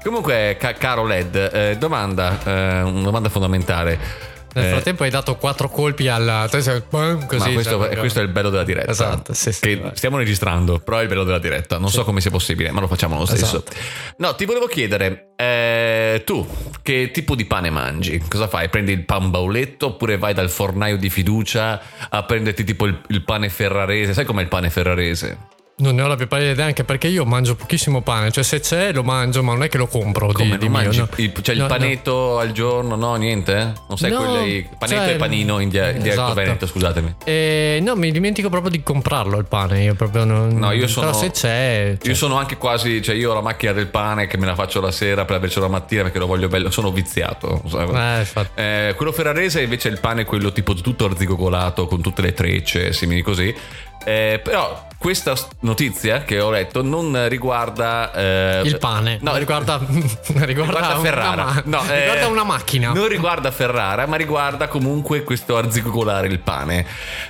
Comunque, 0.03 0.57
ca- 0.59 0.73
caro 0.73 1.05
Led, 1.05 1.37
eh, 1.37 1.77
domanda, 1.79 2.41
eh, 2.45 2.83
una 2.83 3.03
domanda 3.03 3.29
fondamentale. 3.29 4.31
Nel 4.55 4.67
eh, 4.67 4.69
frattempo 4.69 5.03
hai 5.05 5.11
dato 5.11 5.37
quattro 5.37 5.69
colpi 5.69 6.09
alla. 6.09 6.47
Così, 6.51 6.71
Ma 6.91 7.17
questo, 7.27 7.63
cioè, 7.63 7.97
questo, 7.97 8.21
è 8.21 8.23
il 8.23 8.29
bello 8.29 8.51
della 8.51 8.65
diretta. 8.65 8.91
Esatto, 8.91 9.33
sì, 9.33 9.53
sì, 9.53 9.83
stiamo 9.95 10.19
registrando, 10.19 10.79
però 10.79 10.99
è 10.99 11.03
il 11.03 11.09
bello 11.09 11.25
della 11.25 11.39
diretta. 11.39 11.79
Non 11.79 11.89
sì. 11.89 11.97
so 11.97 12.05
come 12.05 12.21
sia 12.21 12.31
possibile, 12.31 12.71
ma 12.71 12.81
lo 12.81 12.87
facciamo 12.87 13.17
lo 13.19 13.25
stesso. 13.25 13.45
Esatto. 13.45 13.73
No, 14.19 14.35
ti 14.35 14.45
volevo 14.45 14.67
chiedere, 14.67 15.33
eh, 15.37 16.23
tu 16.25 16.47
che 16.83 17.11
tipo 17.13 17.35
di 17.35 17.47
pane 17.47 17.71
mangi? 17.71 18.23
Cosa 18.29 18.47
fai? 18.47 18.69
Prendi 18.69 18.93
il 18.93 19.05
pan 19.05 19.31
bauletto 19.31 19.87
oppure 19.87 20.19
vai 20.19 20.35
dal 20.35 20.51
fornaio 20.51 20.97
di 20.99 21.09
fiducia 21.09 21.81
a 22.11 22.23
prenderti 22.25 22.65
tipo 22.65 22.87
il, 22.87 23.01
il 23.09 23.23
pane 23.25 23.49
ferrarese? 23.49 24.13
Sai 24.13 24.25
com'è 24.25 24.43
il 24.43 24.49
pane 24.49 24.69
ferrarese? 24.69 25.51
Non 25.83 25.97
ne 25.97 26.03
ho 26.03 26.07
la 26.07 26.17
più 26.17 26.29
pallida 26.29 26.51
idea 26.51 26.67
anche 26.67 26.85
perché 26.85 27.09
io 27.09 27.25
mangio 27.25 27.57
pochissimo 27.57 28.03
pane, 28.03 28.31
cioè 28.31 28.45
se 28.45 28.61
c'è 28.61 28.93
lo 28.93 29.03
mangio, 29.03 29.43
ma 29.43 29.53
non 29.53 29.65
è 29.65 29.69
che 29.69 29.79
lo 29.79 29.89
compro 29.89 30.33
Come, 30.33 30.57
di, 30.57 30.59
di 30.59 30.69
mio. 30.69 30.93
No? 30.93 31.09
Il, 31.17 31.33
cioè 31.43 31.55
no, 31.57 31.63
il 31.63 31.69
panetto 31.69 32.13
no. 32.13 32.39
al 32.39 32.53
giorno, 32.53 32.95
no, 32.95 33.17
niente? 33.17 33.73
Non 33.89 33.99
sai 33.99 34.11
no, 34.11 34.19
quelli 34.19 34.69
panetto 34.79 35.03
cioè, 35.03 35.15
e 35.15 35.17
panino 35.17 35.59
in, 35.59 35.69
dia- 35.69 35.91
in 35.91 36.07
esatto. 36.07 36.35
Veneto, 36.35 36.67
scusatemi. 36.67 37.15
Eh, 37.25 37.81
no, 37.83 37.97
mi 37.97 38.13
dimentico 38.13 38.49
proprio 38.49 38.71
di 38.71 38.83
comprarlo 38.83 39.39
il 39.39 39.47
pane, 39.47 39.83
io 39.83 39.95
proprio 39.95 40.25
non 40.25 40.57
No, 40.57 40.71
io 40.71 40.87
sono 40.87 41.07
Però 41.07 41.19
se 41.19 41.31
c'è 41.31 41.97
cioè. 41.99 42.09
Io 42.09 42.15
sono 42.15 42.37
anche 42.37 42.57
quasi, 42.57 43.03
cioè 43.03 43.15
io 43.15 43.33
ho 43.33 43.35
la 43.35 43.41
macchina 43.41 43.73
del 43.73 43.89
pane 43.89 44.27
che 44.27 44.39
me 44.39 44.47
la 44.47 44.55
faccio 44.55 44.81
la 44.81 44.93
sera 44.93 45.25
per 45.25 45.37
avercelo 45.37 45.67
la 45.67 45.73
mattina 45.73 46.03
perché 46.03 46.19
lo 46.19 46.27
voglio 46.27 46.49
bello, 46.49 46.71
sono 46.71 46.93
viziato. 46.93 47.61
Eh, 47.73 48.27
eh, 48.55 48.95
quello 48.97 49.13
ferrarese 49.13 49.63
invece 49.63 49.89
è 49.89 49.93
il 49.93 50.01
pane 50.01 50.25
quello 50.25 50.53
tipo 50.53 50.75
tutto 50.75 51.07
arzigogolato 51.07 51.87
con 51.87 52.01
tutte 52.01 52.23
le 52.23 52.33
trecce, 52.33 52.93
simili 52.93 53.23
così. 53.23 53.55
Eh, 54.05 54.41
però 54.43 54.91
questa 55.03 55.35
notizia 55.61 56.23
che 56.23 56.39
ho 56.39 56.51
letto 56.51 56.81
non 56.81 57.29
riguarda 57.29 58.13
eh, 58.13 58.63
il 58.65 58.79
pane, 58.79 59.19
no, 59.21 59.37
riguarda, 59.37 59.81
riguarda, 59.83 60.45
riguarda 60.45 60.99
Ferrara. 61.01 61.43
Una, 61.43 61.63
no, 61.65 61.91
eh, 61.91 61.99
riguarda 62.01 62.29
una 62.29 62.45
macchina. 62.45 62.93
Non 62.93 63.09
riguarda 63.09 63.51
Ferrara, 63.51 64.07
ma 64.07 64.15
riguarda 64.15 64.69
comunque 64.69 65.25
questo 65.25 65.57
arzigogolare 65.57 66.29
il 66.29 66.39
pane. 66.39 66.87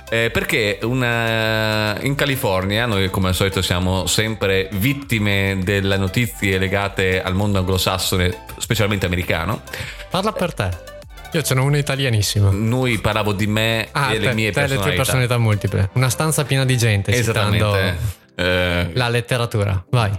Eh, 0.07 0.29
perché 0.29 0.77
una, 0.83 1.99
in 2.01 2.13
California, 2.13 2.85
noi 2.85 3.09
come 3.09 3.29
al 3.29 3.35
solito 3.35 3.63
siamo 3.63 4.05
sempre 4.05 4.69
vittime 4.73 5.59
delle 5.63 5.97
notizie 5.97 6.59
legate 6.59 7.23
al 7.23 7.33
mondo 7.33 7.57
anglosassone, 7.57 8.45
specialmente 8.57 9.07
americano. 9.07 9.61
Parla 10.11 10.31
per 10.31 10.53
te. 10.53 10.92
Io 11.33 11.41
ce 11.41 11.55
n'ho 11.55 11.63
una 11.63 11.77
italianissima. 11.77 12.51
Noi 12.51 12.99
parlavo 12.99 13.33
di 13.33 13.47
me 13.47 13.87
ah, 13.91 14.13
e 14.13 14.19
delle 14.19 14.35
mie 14.35 14.51
te, 14.51 14.59
personalità. 14.59 14.85
le 14.85 14.89
tue 14.89 14.95
personalità 14.95 15.37
multiple. 15.39 15.89
Una 15.93 16.09
stanza 16.09 16.43
piena 16.45 16.63
di 16.63 16.77
gente. 16.77 17.11
Esattamente. 17.11 17.97
Eh, 18.35 18.91
la 18.93 19.09
letteratura. 19.09 19.83
Vai. 19.89 20.11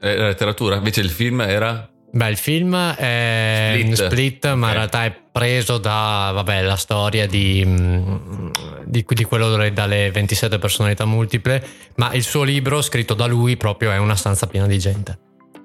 Eh, 0.00 0.16
la 0.16 0.26
letteratura. 0.26 0.76
Invece 0.76 1.00
il 1.00 1.08
film 1.08 1.40
era? 1.40 1.88
Beh, 2.10 2.28
il 2.28 2.36
film 2.36 2.76
è 2.76 3.78
Split, 3.78 3.94
Split 3.94 4.44
okay. 4.44 4.56
ma 4.56 4.68
in 4.68 4.74
realtà 4.74 5.04
è 5.04 5.14
preso 5.32 5.78
da, 5.78 6.30
vabbè, 6.34 6.62
la 6.62 6.76
storia 6.76 7.26
di, 7.26 7.62
mm, 7.64 8.50
di, 8.84 9.04
di, 9.06 9.24
quello 9.24 9.70
dalle 9.70 10.10
27 10.10 10.58
personalità 10.58 11.04
multiple, 11.04 11.62
ma 11.96 12.12
il 12.12 12.22
suo 12.22 12.42
libro, 12.42 12.80
scritto 12.82 13.14
da 13.14 13.26
lui, 13.26 13.56
proprio 13.56 13.90
è 13.90 13.98
una 13.98 14.16
stanza 14.16 14.46
piena 14.46 14.66
di 14.66 14.78
gente. 14.78 15.18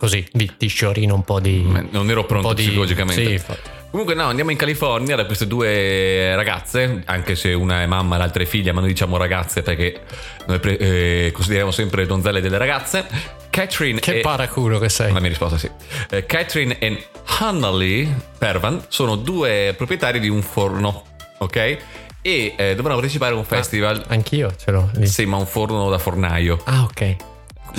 Così, 0.04 0.28
ti 0.58 0.68
sciorino 0.68 1.16
un 1.16 1.24
po' 1.24 1.40
di... 1.40 1.66
Non 1.92 2.10
ero 2.10 2.26
pronto 2.26 2.54
psicologicamente. 2.54 3.24
Sì, 3.24 3.32
infatti. 3.32 3.70
Comunque 3.90 4.14
no, 4.16 4.26
andiamo 4.26 4.52
in 4.52 4.58
California 4.58 5.16
da 5.16 5.26
queste 5.26 5.48
due 5.48 6.36
ragazze, 6.36 7.04
anche 7.06 7.36
se 7.36 7.54
una 7.54 7.84
è 7.84 7.86
mamma 7.86 8.16
e 8.16 8.18
l'altra 8.18 8.44
è 8.44 8.46
figlia, 8.46 8.74
ma 8.74 8.82
noi 8.82 8.90
diciamo 8.90 9.16
ragazze 9.16 9.62
perché 9.62 10.02
noi 10.48 10.60
pre- 10.60 10.78
eh, 10.78 11.32
consideriamo 11.32 11.72
sempre 11.72 12.06
donzelle 12.06 12.42
delle 12.42 12.58
ragazze. 12.58 13.08
Catherine 13.50 14.02
che 14.02 14.18
e... 14.18 14.20
paraculo 14.20 14.78
che 14.78 14.90
sei. 14.90 15.14
La 15.14 15.22
mia 15.22 15.30
risposta 15.30 15.58
sì. 15.58 15.72
Eh, 16.10 16.26
Catherine 16.26 16.78
e 16.80 17.06
Hanley 17.40 18.14
Pervan 18.38 18.84
sono 18.90 19.16
due 19.16 19.74
proprietari 19.78 20.20
di 20.20 20.28
un 20.28 20.42
forno, 20.42 21.06
ok? 21.38 21.56
E 21.56 22.56
eh, 22.58 22.76
dovranno 22.76 23.00
partecipare 23.00 23.32
a 23.32 23.36
un 23.36 23.44
ah, 23.44 23.46
festival. 23.46 24.04
Ah, 24.06 24.14
anch'io 24.16 24.54
ce 24.54 24.70
l'ho. 24.70 24.90
Lì. 24.96 25.08
Sì, 25.08 25.24
ma 25.26 25.38
un 25.38 25.46
forno 25.46 25.90
da 25.90 25.98
fornaio. 25.98 26.60
Ah, 26.66 26.84
ok 26.84 27.32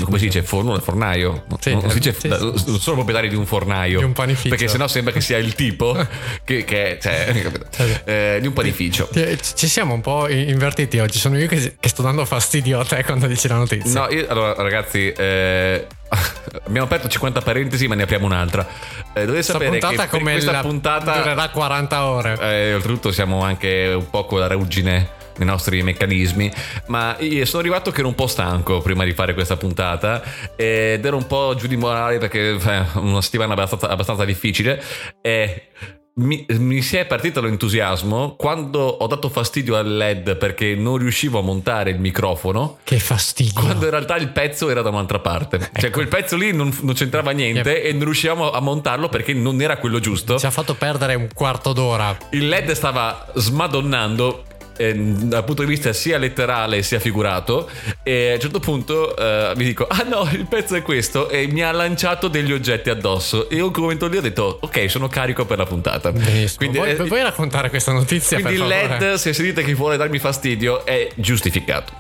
come 0.03 0.19
si 0.19 0.25
dice, 0.25 0.43
forno 0.43 0.79
fornaio. 0.81 1.45
Sì, 1.61 1.73
non, 1.73 1.89
si 1.91 1.99
dice, 1.99 2.15
sì, 2.19 2.29
non 2.29 2.59
sono 2.59 2.97
proprietari 2.97 3.29
di 3.29 3.37
un 3.37 3.47
fornaio. 3.47 3.99
Di 3.99 4.05
un 4.05 4.13
panificio. 4.13 4.49
Perché 4.49 4.69
sennò 4.69 4.89
sembra 4.89 5.13
che 5.13 5.21
sia 5.21 5.39
il 5.39 5.55
tipo 5.55 5.95
che, 6.45 6.65
che 6.65 6.99
cioè? 7.01 7.33
Eh, 8.05 8.39
di 8.41 8.47
un 8.47 8.53
panificio. 8.53 9.09
Eh, 9.13 9.39
Ci 9.41 9.69
siamo 9.69 9.95
un 9.95 10.01
po' 10.01 10.29
invertiti 10.29 10.99
oggi. 10.99 11.19
Sono 11.19 11.39
io 11.39 11.47
che, 11.47 11.77
che 11.79 11.89
sto 11.89 12.03
dando 12.03 12.25
fastidio 12.25 12.81
a 12.81 12.85
te 12.85 13.03
quando 13.05 13.27
dici 13.27 13.49
la 13.49 13.57
notizia. 13.57 14.01
No, 14.01 14.11
io, 14.11 14.27
allora 14.29 14.55
ragazzi, 14.55 15.13
eh, 15.13 15.87
abbiamo 16.65 16.87
aperto 16.87 17.09
50 17.09 17.41
parentesi, 17.41 17.87
ma 17.87 17.95
ne 17.95 18.03
apriamo 18.03 18.27
un'altra. 18.27 18.67
Eh, 19.13 19.25
dovete 19.27 19.43
sapere 19.43 19.71
che 19.71 19.79
puntata 19.79 20.09
per 20.09 20.09
come 20.09 20.33
questa 20.33 20.53
la 20.53 20.61
puntata 20.61 21.17
durerà 21.17 21.49
40 21.49 22.05
ore. 22.05 22.39
Eh, 22.41 22.75
oltretutto 22.75 23.13
siamo 23.13 23.43
anche 23.43 23.93
un 23.95 24.09
po' 24.11 24.25
con 24.25 24.41
la 24.41 24.49
ruggine 24.49 25.23
nei 25.39 25.47
nostri 25.47 25.83
meccanismi, 25.83 26.53
ma 26.87 27.17
sono 27.45 27.61
arrivato 27.61 27.91
che 27.91 28.01
ero 28.01 28.09
un 28.09 28.15
po' 28.15 28.27
stanco 28.27 28.81
prima 28.81 29.05
di 29.05 29.13
fare 29.13 29.35
questa 29.35 29.57
puntata 29.57 30.23
ed 30.57 31.05
ero 31.05 31.17
un 31.17 31.27
po' 31.27 31.55
giù 31.57 31.67
di 31.67 31.77
morale 31.77 32.19
perché 32.19 32.51
eh, 32.51 32.85
una 32.95 33.23
settimana 33.23 33.53
abbastanza, 33.53 33.89
abbastanza 33.89 34.25
difficile 34.25 34.83
e 35.21 35.69
mi, 36.17 36.47
mi 36.49 36.81
si 36.81 36.97
è 36.97 37.07
partito 37.07 37.41
l'entusiasmo 37.41 38.37
quando 38.37 38.79
ho 38.79 39.07
dato 39.07 39.29
fastidio 39.29 39.75
al 39.77 39.97
LED 39.97 40.37
perché 40.37 40.77
non 40.77 40.97
riuscivo 40.99 41.41
a 41.41 41.43
montare 41.43 41.91
il 41.91 41.99
microfono. 41.99 42.79
Che 42.85 42.99
fastidio. 43.01 43.61
Quando 43.61 43.87
in 43.87 43.91
realtà 43.91 44.17
il 44.17 44.29
pezzo 44.29 44.71
era 44.71 44.83
da 44.83 44.91
un'altra 44.91 45.19
parte, 45.19 45.59
cioè 45.59 45.87
Ecco. 45.87 45.91
quel 45.91 46.09
pezzo 46.09 46.37
lì 46.37 46.53
non, 46.53 46.77
non 46.83 46.95
c'entrava 46.95 47.33
niente 47.33 47.83
e 47.83 47.93
non 47.93 48.05
riuscivamo 48.05 48.53
a 48.53 48.61
montarlo 48.61 49.09
perché 49.09 49.33
non 49.33 49.61
era 49.61 49.77
quello 49.79 49.99
giusto. 49.99 50.39
Ci 50.39 50.47
ha 50.47 50.51
fatto 50.51 50.75
perdere 50.75 51.15
un 51.15 51.29
quarto 51.35 51.73
d'ora. 51.73 52.17
Il 52.31 52.47
LED 52.49 52.71
stava 52.73 53.27
smadonnando 53.35 54.45
eh, 54.77 54.95
dal 54.95 55.45
punto 55.45 55.63
di 55.63 55.69
vista 55.69 55.93
sia 55.93 56.19
letterale 56.19 56.83
sia 56.83 56.99
figurato 56.99 57.69
e 58.03 58.31
a 58.31 58.35
un 58.35 58.41
certo 58.41 58.61
punto 58.61 59.17
eh, 59.17 59.53
mi 59.57 59.65
dico 59.65 59.87
ah 59.89 60.05
no 60.09 60.29
il 60.33 60.47
pezzo 60.47 60.75
è 60.75 60.83
questo 60.83 61.29
e 61.29 61.47
mi 61.47 61.63
ha 61.63 61.73
lanciato 61.73 62.29
degli 62.29 62.53
oggetti 62.53 62.91
addosso 62.91 63.49
e 63.49 63.57
io 63.57 63.71
quel 63.71 63.83
momento 63.83 64.07
lì 64.09 64.17
ho 64.17 64.21
detto 64.21 64.59
ok 64.61 64.91
sono 64.91 65.09
carico 65.09 65.45
per 65.45 65.59
la 65.59 65.67
puntata 65.67 66.13
Benissimo. 66.13 66.57
quindi, 66.57 66.77
vuoi, 66.79 66.91
eh, 66.91 66.97
vuoi 66.97 67.23
raccontare 67.23 67.69
questa 67.69 67.93
notizia? 67.93 68.41
quindi 68.41 68.61
il? 68.61 68.67
LED 68.67 69.15
se 69.15 69.33
sentite 69.33 69.63
che 69.63 69.75
vuole 69.75 69.97
darmi 69.97 70.19
fastidio 70.19 70.85
è 70.85 71.11
giustificato 71.15 71.93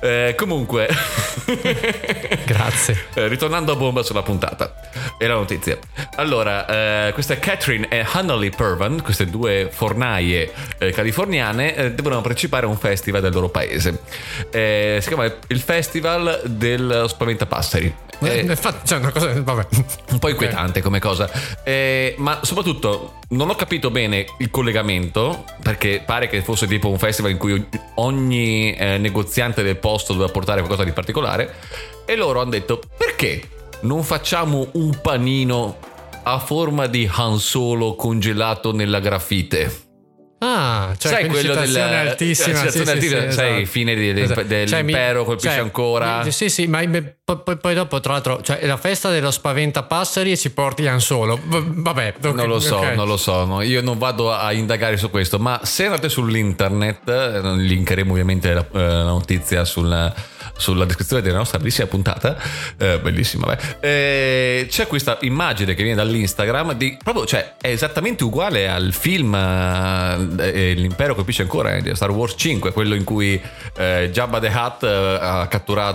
Eh, 0.00 0.34
comunque 0.36 0.88
Grazie. 2.44 3.04
Eh, 3.16 3.28
ritornando 3.28 3.72
a 3.72 3.76
bomba 3.76 4.02
sulla 4.02 4.22
puntata 4.22 4.74
e 5.18 5.26
la 5.26 5.34
notizia. 5.34 5.78
Allora, 6.16 7.08
eh, 7.08 7.12
queste 7.12 7.38
Catherine 7.38 7.88
e 7.88 8.04
Hanley 8.10 8.50
Pervan, 8.50 9.02
queste 9.02 9.26
due 9.26 9.68
fornaie 9.70 10.50
eh, 10.78 10.90
californiane, 10.90 11.74
eh, 11.76 11.92
devono 11.92 12.20
partecipare 12.22 12.64
a 12.64 12.68
un 12.68 12.78
festival 12.78 13.20
del 13.20 13.32
loro 13.32 13.50
paese. 13.50 14.00
Eh, 14.50 14.98
si 15.02 15.08
chiama 15.08 15.30
il 15.48 15.60
Festival 15.60 16.40
del 16.44 17.04
Spaventapasseri. 17.08 17.94
Eh, 18.22 18.28
Eh, 18.28 18.40
infatti, 18.40 18.86
cioè, 18.86 18.98
una 18.98 19.12
cosa. 19.12 19.30
Vabbè. 19.38 19.66
un 20.10 20.18
po' 20.18 20.28
inquietante 20.30 20.80
come 20.80 21.00
cosa, 21.00 21.30
ma 22.16 22.40
soprattutto 22.42 23.18
non 23.30 23.50
ho 23.50 23.54
capito 23.54 23.90
bene 23.90 24.24
il 24.38 24.50
collegamento 24.50 25.44
perché 25.62 26.02
pare 26.04 26.28
che 26.28 26.40
fosse 26.40 26.66
tipo 26.66 26.88
un 26.88 26.98
festival 26.98 27.32
in 27.32 27.36
cui 27.36 27.66
ogni 27.96 28.74
negoziante 28.78 29.62
del 29.62 29.76
posto 29.76 30.14
doveva 30.14 30.32
portare 30.32 30.60
qualcosa 30.60 30.84
di 30.84 30.92
particolare 30.92 31.54
e 32.06 32.16
loro 32.16 32.40
hanno 32.40 32.50
detto 32.50 32.80
perché 32.96 33.42
non 33.80 34.02
facciamo 34.02 34.68
un 34.72 34.98
panino 35.02 35.76
a 36.28 36.38
forma 36.40 36.86
di 36.88 37.08
Han 37.10 37.38
Solo 37.38 37.94
congelato 37.94 38.72
nella 38.72 38.98
grafite? 38.98 39.84
Ah, 40.38 40.92
cioè 40.98 41.12
Sai 41.12 41.26
quello 41.28 41.54
del- 41.54 41.64
citazione 41.66 41.98
altissima. 42.10 42.58
citazione 42.58 42.70
sì, 42.70 42.82
sì, 42.84 42.90
altissima, 42.90 43.30
sì, 43.30 43.32
sai, 43.36 43.50
esatto. 43.52 43.66
fine 43.70 43.94
di- 43.94 44.12
di- 44.12 44.20
Esatto. 44.20 44.42
dell'impero, 44.42 45.24
colpisce 45.24 45.48
cioè, 45.50 45.58
ancora. 45.60 46.22
mi- 46.24 46.30
Sì, 46.32 46.48
sì, 46.50 46.66
ma 46.66 46.82
poi, 47.24 47.56
poi- 47.56 47.74
dopo, 47.74 48.00
tra 48.00 48.12
l'altro, 48.14 48.42
cioè, 48.42 48.58
la 48.66 48.76
festa 48.76 49.08
dello 49.10 49.30
spaventapasseri 49.30 50.32
e 50.32 50.36
ci 50.36 50.50
porti 50.50 50.86
Han 50.88 51.00
Solo. 51.00 51.38
Vabbè, 51.42 52.14
ok, 52.18 52.34
Non 52.34 52.48
lo 52.48 52.58
so, 52.60 52.76
ok. 52.76 52.94
non 52.94 53.06
lo 53.06 53.16
so, 53.16 53.44
no. 53.46 53.62
io 53.62 53.80
non 53.80 53.96
vado 53.96 54.30
a 54.32 54.52
indagare 54.52 54.96
su 54.98 55.08
questo, 55.10 55.38
ma 55.38 55.60
se 55.62 55.84
andate 55.86 56.08
sull'internet, 56.08 57.08
eh, 57.08 57.40
linkeremo 57.56 58.10
ovviamente 58.12 58.52
la, 58.52 58.60
eh, 58.72 58.78
la 58.78 59.02
notizia 59.04 59.64
sul- 59.64 60.12
sulla 60.56 60.84
descrizione 60.84 61.22
della 61.22 61.38
nostra 61.38 61.58
bellissima 61.58 61.86
puntata, 61.86 62.36
eh, 62.78 62.98
bellissima, 62.98 63.46
beh. 63.46 63.58
Eh, 63.80 64.66
c'è 64.68 64.86
questa 64.86 65.18
immagine 65.22 65.74
che 65.74 65.82
viene 65.82 65.96
dall'Instagram 65.96 66.72
di 66.72 66.96
proprio, 67.02 67.26
cioè 67.26 67.54
è 67.60 67.68
esattamente 67.68 68.24
uguale 68.24 68.68
al 68.68 68.92
film 68.92 69.34
eh, 69.34 70.74
L'impero 70.74 71.14
colpisce 71.14 71.42
ancora 71.42 71.74
eh, 71.74 71.82
di 71.82 71.94
Star 71.94 72.10
Wars 72.10 72.34
5, 72.36 72.72
quello 72.72 72.94
in 72.94 73.04
cui 73.04 73.40
eh, 73.76 74.10
Jabba 74.12 74.38
the 74.40 74.52
Hutt 74.54 74.82
eh, 74.82 75.48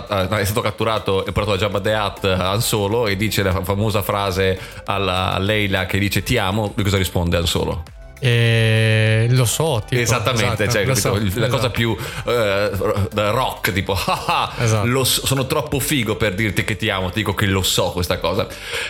eh, 0.08 0.38
è 0.38 0.44
stato 0.44 0.60
catturato 0.60 1.24
e 1.26 1.32
portato 1.32 1.56
da 1.56 1.62
Jabba 1.62 1.80
the 1.80 1.92
Hutt 1.92 2.24
a 2.24 2.50
Han 2.50 2.60
Solo 2.60 3.06
e 3.06 3.16
dice 3.16 3.42
la 3.42 3.62
famosa 3.62 4.02
frase 4.02 4.58
alla, 4.84 5.38
Leila 5.38 5.86
che 5.86 5.98
dice 5.98 6.22
ti 6.22 6.38
amo, 6.38 6.72
lui 6.74 6.84
cosa 6.84 6.96
risponde 6.96 7.36
Han 7.36 7.46
Solo? 7.46 8.01
Eh, 8.24 9.26
lo 9.30 9.44
so, 9.44 9.82
tipo, 9.84 10.00
Esattamente, 10.00 10.62
esatto, 10.64 10.70
cioè, 10.70 10.84
lo 10.84 10.94
so, 10.94 11.14
la 11.40 11.46
cosa 11.48 11.56
esatto. 11.56 11.70
più 11.70 11.96
eh, 12.26 12.70
rock, 13.30 13.72
tipo, 13.72 13.94
"Ah, 14.06 14.24
ah, 14.26 14.52
Esatto. 14.62 14.86
lo 14.86 15.02
so- 15.02 15.26
sono 15.26 15.46
troppo 15.48 15.80
figo 15.80 16.14
per 16.14 16.34
dirti 16.34 16.62
che 16.62 16.76
ti 16.76 16.88
amo, 16.88 17.08
ti 17.08 17.18
dico 17.18 17.34
che 17.34 17.46
lo 17.46 17.62
so 17.62 17.90
questa 17.90 18.18
cosa. 18.18 18.46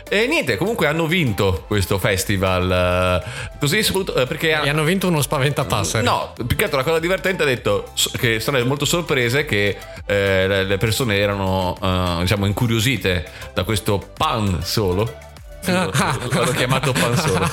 E 0.06 0.26
niente, 0.26 0.58
comunque 0.58 0.86
hanno 0.86 1.06
vinto 1.06 1.64
questo 1.66 1.98
festival, 1.98 3.22
eh, 3.24 3.56
così 3.58 3.78
eh, 3.78 4.26
perché 4.26 4.50
E 4.50 4.68
hanno... 4.68 4.84
vinto 4.84 5.08
uno 5.08 5.22
spaventapasseri. 5.22 6.04
No, 6.04 6.34
più 6.46 6.54
che 6.54 6.64
altro 6.64 6.76
la 6.78 6.84
cosa 6.84 6.98
divertente 6.98 7.42
ha 7.42 7.46
detto 7.46 7.90
che 8.18 8.38
sono 8.38 8.62
molto 8.66 8.84
sorprese 8.84 9.46
che 9.46 9.78
eh, 10.04 10.46
le- 10.46 10.64
le 10.64 10.76
persone 10.76 11.16
erano 11.16 11.74
eh, 11.82 12.16
diciamo 12.20 12.44
incuriosite 12.44 13.24
da 13.54 13.64
questo 13.64 14.10
pan 14.14 14.58
solo. 14.62 15.30
Lo- 15.66 15.90
L'hanno 15.92 16.52
chiamato 16.56 16.92
pan 16.92 17.16
solo. 17.16 17.50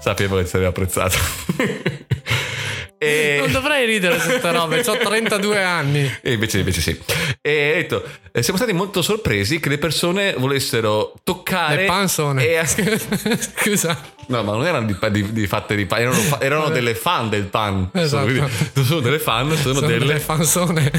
Sapevo 0.00 0.36
che 0.38 0.46
sarebbe 0.46 0.68
apprezzato. 0.68 1.16
e... 2.98 3.36
Non 3.40 3.52
dovrei 3.52 3.86
ridere 3.86 4.18
su 4.18 4.26
queste 4.26 4.50
robe, 4.50 4.80
ho 4.84 4.96
32 4.96 5.62
anni. 5.62 6.18
E 6.22 6.32
invece, 6.32 6.58
invece 6.58 6.80
sì. 6.80 7.00
E 7.40 7.72
detto, 7.76 8.02
eh, 8.32 8.42
siamo 8.42 8.58
stati 8.58 8.72
molto 8.72 9.00
sorpresi 9.00 9.60
che 9.60 9.68
le 9.68 9.78
persone 9.78 10.34
volessero 10.36 11.14
toccare... 11.22 11.82
Le 11.82 11.84
pansone. 11.86 12.44
E... 12.48 12.66
Scusa. 13.38 13.96
No, 14.26 14.42
ma 14.42 14.52
non 14.52 14.66
erano 14.66 14.86
di, 14.86 14.96
di- 15.10 15.32
di 15.32 15.46
fatte 15.46 15.76
di 15.76 15.86
pan, 15.86 16.00
erano, 16.00 16.40
erano 16.40 16.68
delle 16.70 16.94
fan 16.96 17.28
del 17.28 17.44
pan. 17.44 17.90
Esatto. 17.92 18.28
Sono, 18.28 18.48
non 18.74 18.84
sono 18.84 19.00
delle 19.00 19.18
fan, 19.20 19.56
sono, 19.56 19.74
Sono 19.74 19.86
delle... 19.86 20.04
delle 20.06 20.20
fansone. 20.20 20.90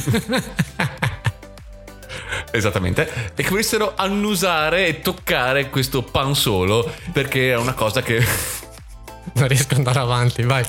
Esattamente. 2.56 3.10
E 3.36 3.42
che 3.42 3.50
volessero 3.50 3.94
annusare 3.96 4.86
e 4.86 5.00
toccare 5.00 5.72
questo 5.72 6.04
pan 6.04 6.36
solo 6.36 6.88
perché 7.12 7.48
era 7.48 7.60
una 7.60 7.74
cosa 7.74 8.04
che... 8.04 8.24
Non 9.34 9.48
riesco 9.48 9.72
ad 9.72 9.78
andare 9.78 10.00
avanti, 10.00 10.44
vai. 10.44 10.64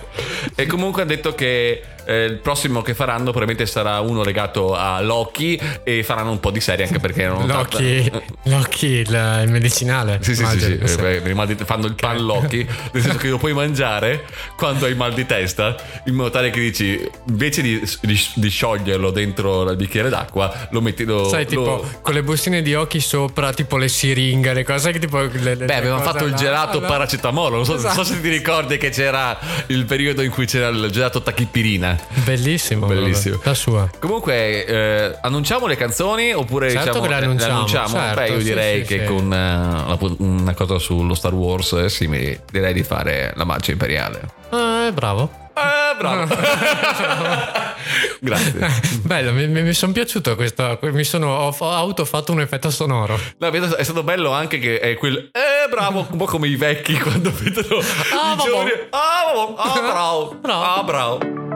E 0.54 0.64
comunque 0.64 1.02
ha 1.02 1.04
detto 1.04 1.34
che 1.34 1.82
eh, 2.06 2.24
il 2.24 2.38
prossimo 2.38 2.82
che 2.82 2.94
faranno 2.94 3.24
probabilmente 3.30 3.66
sarà 3.66 4.00
uno 4.00 4.22
legato 4.22 4.74
a 4.74 5.00
Loki 5.00 5.58
e 5.82 6.02
faranno 6.02 6.30
un 6.30 6.40
po' 6.40 6.50
di 6.50 6.60
serie 6.60 6.84
anche 6.86 6.98
perché 6.98 7.22
erano... 7.22 7.46
Loki, 7.46 8.10
Loki 8.44 8.86
il, 8.86 9.40
il 9.44 9.50
medicinale. 9.50 10.18
Sì, 10.22 10.34
sì, 10.34 10.44
sì, 10.46 10.58
sì, 10.84 10.96
eh, 11.00 11.34
mal 11.34 11.46
di- 11.46 11.56
fanno 11.64 11.86
il 11.86 11.94
pan 11.94 12.24
Loki, 12.24 12.66
nel 12.92 13.02
senso 13.02 13.18
che 13.18 13.28
lo 13.28 13.38
puoi 13.38 13.52
mangiare 13.52 14.24
quando 14.56 14.86
hai 14.86 14.94
mal 14.94 15.12
di 15.14 15.26
testa, 15.26 15.76
in 16.06 16.14
modo 16.14 16.30
tale 16.30 16.50
che 16.50 16.60
dici, 16.60 17.10
invece 17.28 17.62
di, 17.62 17.80
di- 18.02 18.26
di 18.34 18.48
scioglierlo 18.48 19.10
dentro 19.10 19.70
il 19.70 19.76
bicchiere 19.76 20.08
d'acqua, 20.08 20.68
lo 20.70 20.80
metti... 20.80 21.04
Lo, 21.04 21.28
Sai, 21.28 21.46
tipo 21.46 21.62
lo- 21.64 21.98
con 22.02 22.14
le 22.14 22.22
bustine 22.22 22.62
di 22.62 22.74
occhi 22.74 23.00
sopra, 23.00 23.52
tipo 23.52 23.76
le 23.76 23.88
siringhe, 23.88 24.52
le 24.52 24.64
cose 24.64 24.92
che 24.92 24.98
tipo. 24.98 25.20
Le, 25.20 25.54
le- 25.54 25.64
Beh, 25.64 25.74
avevamo 25.74 26.02
fatto 26.02 26.24
il 26.24 26.34
gelato 26.34 26.80
là- 26.80 26.86
paracetamolo. 26.86 27.56
Non 27.56 27.64
so, 27.64 27.72
non 27.72 27.80
so 27.80 27.86
Esatto. 27.88 28.04
se 28.04 28.20
ti 28.20 28.28
ricordi 28.28 28.76
che 28.78 28.90
c'era 28.90 29.38
il 29.68 29.84
periodo 29.84 30.22
in 30.22 30.30
cui 30.30 30.46
c'era 30.46 30.68
il 30.68 30.88
gelato 30.90 31.22
tachipirina. 31.22 31.93
Bellissimo. 32.24 32.86
Bellissimo. 32.86 33.36
vabbè, 33.36 33.48
La 33.48 33.54
sua. 33.54 33.90
Comunque, 33.98 34.64
eh, 34.64 35.18
annunciamo 35.22 35.66
le 35.66 35.76
canzoni 35.76 36.32
oppure 36.32 36.70
Certo 36.70 36.86
diciamo, 36.86 37.02
che 37.02 37.08
le 37.08 37.14
annunciamo, 37.14 37.88
certo, 37.88 38.20
Beh, 38.20 38.28
io 38.28 38.38
sì, 38.38 38.44
direi 38.44 38.80
sì, 38.80 38.86
che 38.86 39.00
sì. 39.00 39.06
con 39.06 39.32
eh, 39.32 39.96
pu- 39.96 40.16
una 40.18 40.54
cosa 40.54 40.78
sullo 40.78 41.14
Star 41.14 41.34
Wars 41.34 41.72
eh, 41.72 41.88
simili, 41.88 42.38
direi 42.50 42.72
di 42.72 42.82
fare 42.82 43.32
la 43.36 43.44
marcia 43.44 43.72
imperiale. 43.72 44.20
Eh, 44.50 44.90
bravo. 44.92 45.30
Eh, 45.54 45.96
bravo. 45.96 46.34
Grazie. 48.20 48.66
Bello, 49.04 49.32
mi, 49.32 49.46
mi, 49.46 49.72
sono 49.72 49.92
piaciuto 49.92 50.34
questo. 50.34 50.78
Mi 50.82 51.04
sono 51.04 51.34
ho 51.34 51.52
fa- 51.52 51.76
auto 51.76 52.04
fatto 52.04 52.32
un 52.32 52.40
effetto 52.40 52.70
sonoro. 52.70 53.18
No, 53.38 53.48
è 53.50 53.82
stato 53.82 54.02
bello 54.02 54.32
anche 54.32 54.58
che 54.58 54.80
è 54.80 54.94
quel 54.96 55.30
eh 55.32 55.68
bravo, 55.68 56.06
un 56.10 56.16
po' 56.16 56.24
come 56.24 56.48
i 56.48 56.56
vecchi 56.56 56.98
quando 56.98 57.30
vedono 57.32 57.78
Ah, 57.78 58.34
i 58.34 58.42
giovani. 58.42 58.70
Ah, 58.90 59.32
vabbò. 59.34 59.54
Ah, 59.56 59.80
bravo. 59.80 60.38
Bravo. 60.40 60.62
Ah, 60.62 60.82
bravo. 60.82 61.53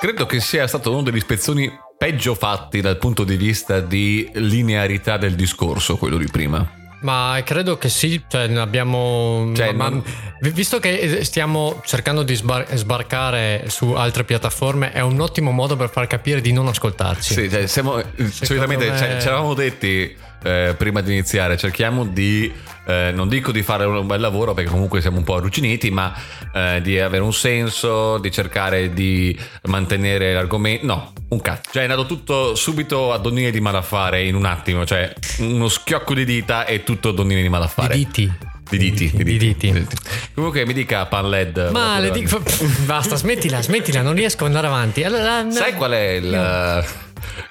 Credo 0.00 0.26
che 0.26 0.40
sia 0.40 0.66
stato 0.66 0.92
uno 0.92 1.02
degli 1.02 1.18
spezzoni 1.20 1.70
peggio 1.96 2.34
fatti 2.34 2.80
dal 2.80 2.98
punto 2.98 3.24
di 3.24 3.36
vista 3.36 3.80
di 3.80 4.28
linearità 4.34 5.16
del 5.16 5.34
discorso, 5.34 5.96
quello 5.96 6.16
di 6.16 6.26
prima. 6.30 6.76
Ma 7.00 7.40
credo 7.44 7.78
che 7.78 7.88
sì, 7.88 8.22
cioè 8.28 8.52
abbiamo... 8.56 9.52
Cioè, 9.54 9.72
ma- 9.72 9.88
non- 9.88 10.02
vi- 10.40 10.50
Visto 10.50 10.78
che 10.80 11.22
stiamo 11.24 11.80
cercando 11.84 12.22
di 12.22 12.34
sbar- 12.34 12.72
sbarcare 12.74 13.64
su 13.68 13.92
altre 13.92 14.24
piattaforme, 14.24 14.92
è 14.92 15.00
un 15.00 15.20
ottimo 15.20 15.50
modo 15.50 15.76
per 15.76 15.90
far 15.90 16.06
capire 16.08 16.40
di 16.40 16.52
non 16.52 16.66
ascoltarci. 16.68 17.34
Sì, 17.34 17.50
cioè, 17.50 17.66
siamo, 17.66 18.00
solitamente 18.30 18.90
me- 18.90 18.98
cioè, 18.98 19.16
ci 19.20 19.26
eravamo 19.26 19.54
detti 19.54 20.16
eh, 20.42 20.74
prima 20.76 21.00
di 21.00 21.12
iniziare, 21.12 21.56
cerchiamo 21.56 22.04
di, 22.04 22.52
eh, 22.86 23.10
non 23.14 23.28
dico 23.28 23.50
di 23.52 23.62
fare 23.62 23.84
un 23.84 24.06
bel 24.06 24.20
lavoro 24.20 24.54
perché 24.54 24.70
comunque 24.70 25.00
siamo 25.00 25.18
un 25.18 25.24
po' 25.24 25.36
arrugginiti, 25.36 25.90
ma 25.90 26.14
eh, 26.52 26.80
di 26.82 26.98
avere 26.98 27.22
un 27.22 27.32
senso, 27.32 28.18
di 28.18 28.30
cercare 28.30 28.92
di 28.92 29.38
mantenere 29.64 30.32
l'argomento. 30.32 30.86
No, 30.86 31.12
un 31.28 31.40
cazzo. 31.40 31.70
Cioè 31.72 31.82
è 31.82 31.84
andato 31.84 32.06
tutto 32.06 32.54
subito 32.54 33.12
a 33.12 33.18
donnine 33.18 33.50
di 33.50 33.60
malaffare 33.60 34.22
in 34.24 34.34
un 34.34 34.44
attimo, 34.44 34.84
cioè 34.86 35.12
uno 35.38 35.68
schiocco 35.68 36.14
di 36.14 36.24
dita 36.24 36.64
e 36.66 36.84
tutto 36.84 37.12
donnine 37.12 37.42
di 37.42 37.48
malaffare. 37.48 37.94
Di 37.94 38.04
diti. 38.04 38.32
Di 38.68 38.76
diti, 38.76 39.10
Di 39.10 39.38
diti. 39.38 39.86
Comunque 40.34 40.66
mi 40.66 40.74
dica 40.74 41.06
pan 41.06 41.30
LED. 41.30 41.70
Ma 41.72 41.98
le 41.98 42.10
dico... 42.10 42.42
Basta, 42.84 43.16
smettila, 43.16 43.62
smettila, 43.62 44.02
non 44.02 44.12
riesco 44.12 44.44
ad 44.44 44.48
andare 44.54 44.66
avanti. 44.66 45.02
Allora, 45.04 45.50
Sai 45.50 45.72
qual 45.72 45.92
è 45.92 46.10
il, 46.10 46.84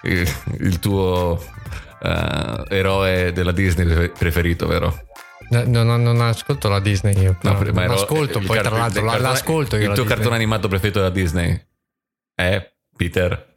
il, 0.03 0.35
il 0.59 0.79
tuo 0.79 1.43
eh, 2.01 2.63
eroe 2.69 3.31
della 3.31 3.51
Disney 3.51 4.09
preferito, 4.09 4.67
vero? 4.67 5.05
No, 5.49 5.63
no, 5.65 5.83
no, 5.83 5.95
non 5.97 6.19
ascolto 6.21 6.67
la 6.67 6.79
Disney 6.79 7.17
io. 7.19 7.37
No, 7.41 7.53
non 7.53 7.79
ero- 7.79 7.93
ascolto, 7.93 8.39
poi 8.39 8.45
tra 8.47 8.55
cartone- 8.69 8.79
l'altro 8.79 9.03
la- 9.03 9.11
cartone- 9.11 9.29
l'ascolto 9.33 9.75
io. 9.75 9.81
Il 9.83 9.87
la 9.89 9.93
tuo 9.93 10.03
Disney. 10.03 10.17
cartone 10.19 10.35
animato 10.35 10.67
preferito 10.67 10.99
della 10.99 11.11
Disney 11.11 11.61
è 12.35 12.71
Peter. 12.95 13.55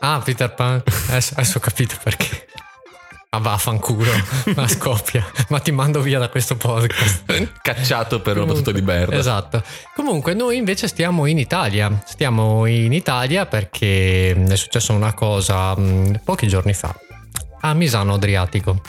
Ah, 0.00 0.20
Peter 0.24 0.52
Pan. 0.54 0.82
Adesso, 1.08 1.34
adesso 1.34 1.58
ho 1.58 1.60
capito 1.60 1.96
perché. 2.02 2.46
Ma 3.34 3.38
vaffanculo, 3.38 4.10
ma 4.56 4.68
scoppia, 4.68 5.24
ma 5.48 5.58
ti 5.58 5.72
mando 5.72 6.02
via 6.02 6.18
da 6.18 6.28
questo 6.28 6.54
podcast. 6.56 7.52
Cacciato 7.62 8.20
per 8.20 8.36
una 8.36 8.44
battuta 8.46 8.72
di 8.72 8.82
merda. 8.82 9.16
Esatto. 9.16 9.62
Comunque 9.94 10.34
noi 10.34 10.58
invece 10.58 10.86
stiamo 10.86 11.24
in 11.26 11.38
Italia. 11.38 12.02
Stiamo 12.04 12.66
in 12.66 12.92
Italia 12.92 13.46
perché 13.46 14.32
è 14.34 14.56
successa 14.56 14.92
una 14.92 15.14
cosa 15.14 15.74
mh, 15.74 16.20
pochi 16.24 16.46
giorni 16.46 16.74
fa 16.74 16.94
a 17.62 17.74
Misano 17.74 18.14
Adriatico. 18.14 18.80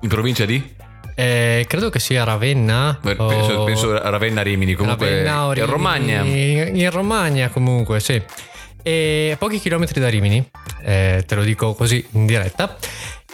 In 0.00 0.08
provincia 0.08 0.44
di? 0.44 0.74
Eh, 1.14 1.64
credo 1.68 1.88
che 1.90 1.98
sia 1.98 2.24
Ravenna. 2.24 2.98
Penso, 3.00 3.22
o- 3.22 3.64
penso 3.64 3.98
Ravenna 3.98 4.42
Rimini, 4.42 4.74
comunque 4.74 5.08
Ravenna 5.08 5.44
o 5.44 5.48
in 5.48 5.54
Rimini. 5.54 5.70
Romagna. 5.72 6.22
In 6.24 6.90
Romagna 6.90 7.48
comunque, 7.48 8.00
sì. 8.00 8.20
E 8.82 9.30
a 9.32 9.36
pochi 9.36 9.58
chilometri 9.58 10.00
da 10.00 10.08
Rimini, 10.08 10.48
eh, 10.82 11.24
te 11.26 11.34
lo 11.34 11.42
dico 11.42 11.74
così 11.74 12.04
in 12.12 12.26
diretta. 12.26 12.76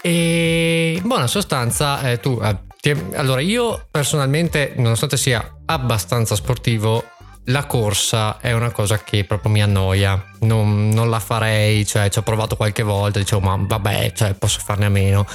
E 0.01 0.95
in 0.97 1.07
buona 1.07 1.27
sostanza, 1.27 2.01
eh, 2.11 2.19
tu... 2.21 2.41
eh, 2.43 2.57
ti- 2.81 2.97
allora, 3.15 3.41
io 3.41 3.87
personalmente, 3.91 4.73
nonostante 4.77 5.17
sia 5.17 5.59
abbastanza 5.67 6.35
sportivo, 6.35 7.05
la 7.47 7.65
corsa 7.67 8.39
è 8.41 8.53
una 8.53 8.71
cosa 8.71 8.99
che 9.03 9.25
proprio 9.25 9.51
mi 9.51 9.63
annoia. 9.63 10.23
Non, 10.41 10.89
non 10.91 11.11
la 11.11 11.19
farei, 11.21 11.85
cioè 11.87 12.09
ci 12.09 12.19
ho 12.19 12.23
provato 12.23 12.57
qualche 12.57 12.83
volta, 12.83 13.19
dicevo, 13.19 13.41
ma 13.41 13.57
vabbè, 13.59 14.13
cioè, 14.15 14.35
posso 14.35 14.61
farne 14.63 14.87
a 14.87 14.91
meno. 14.91 15.27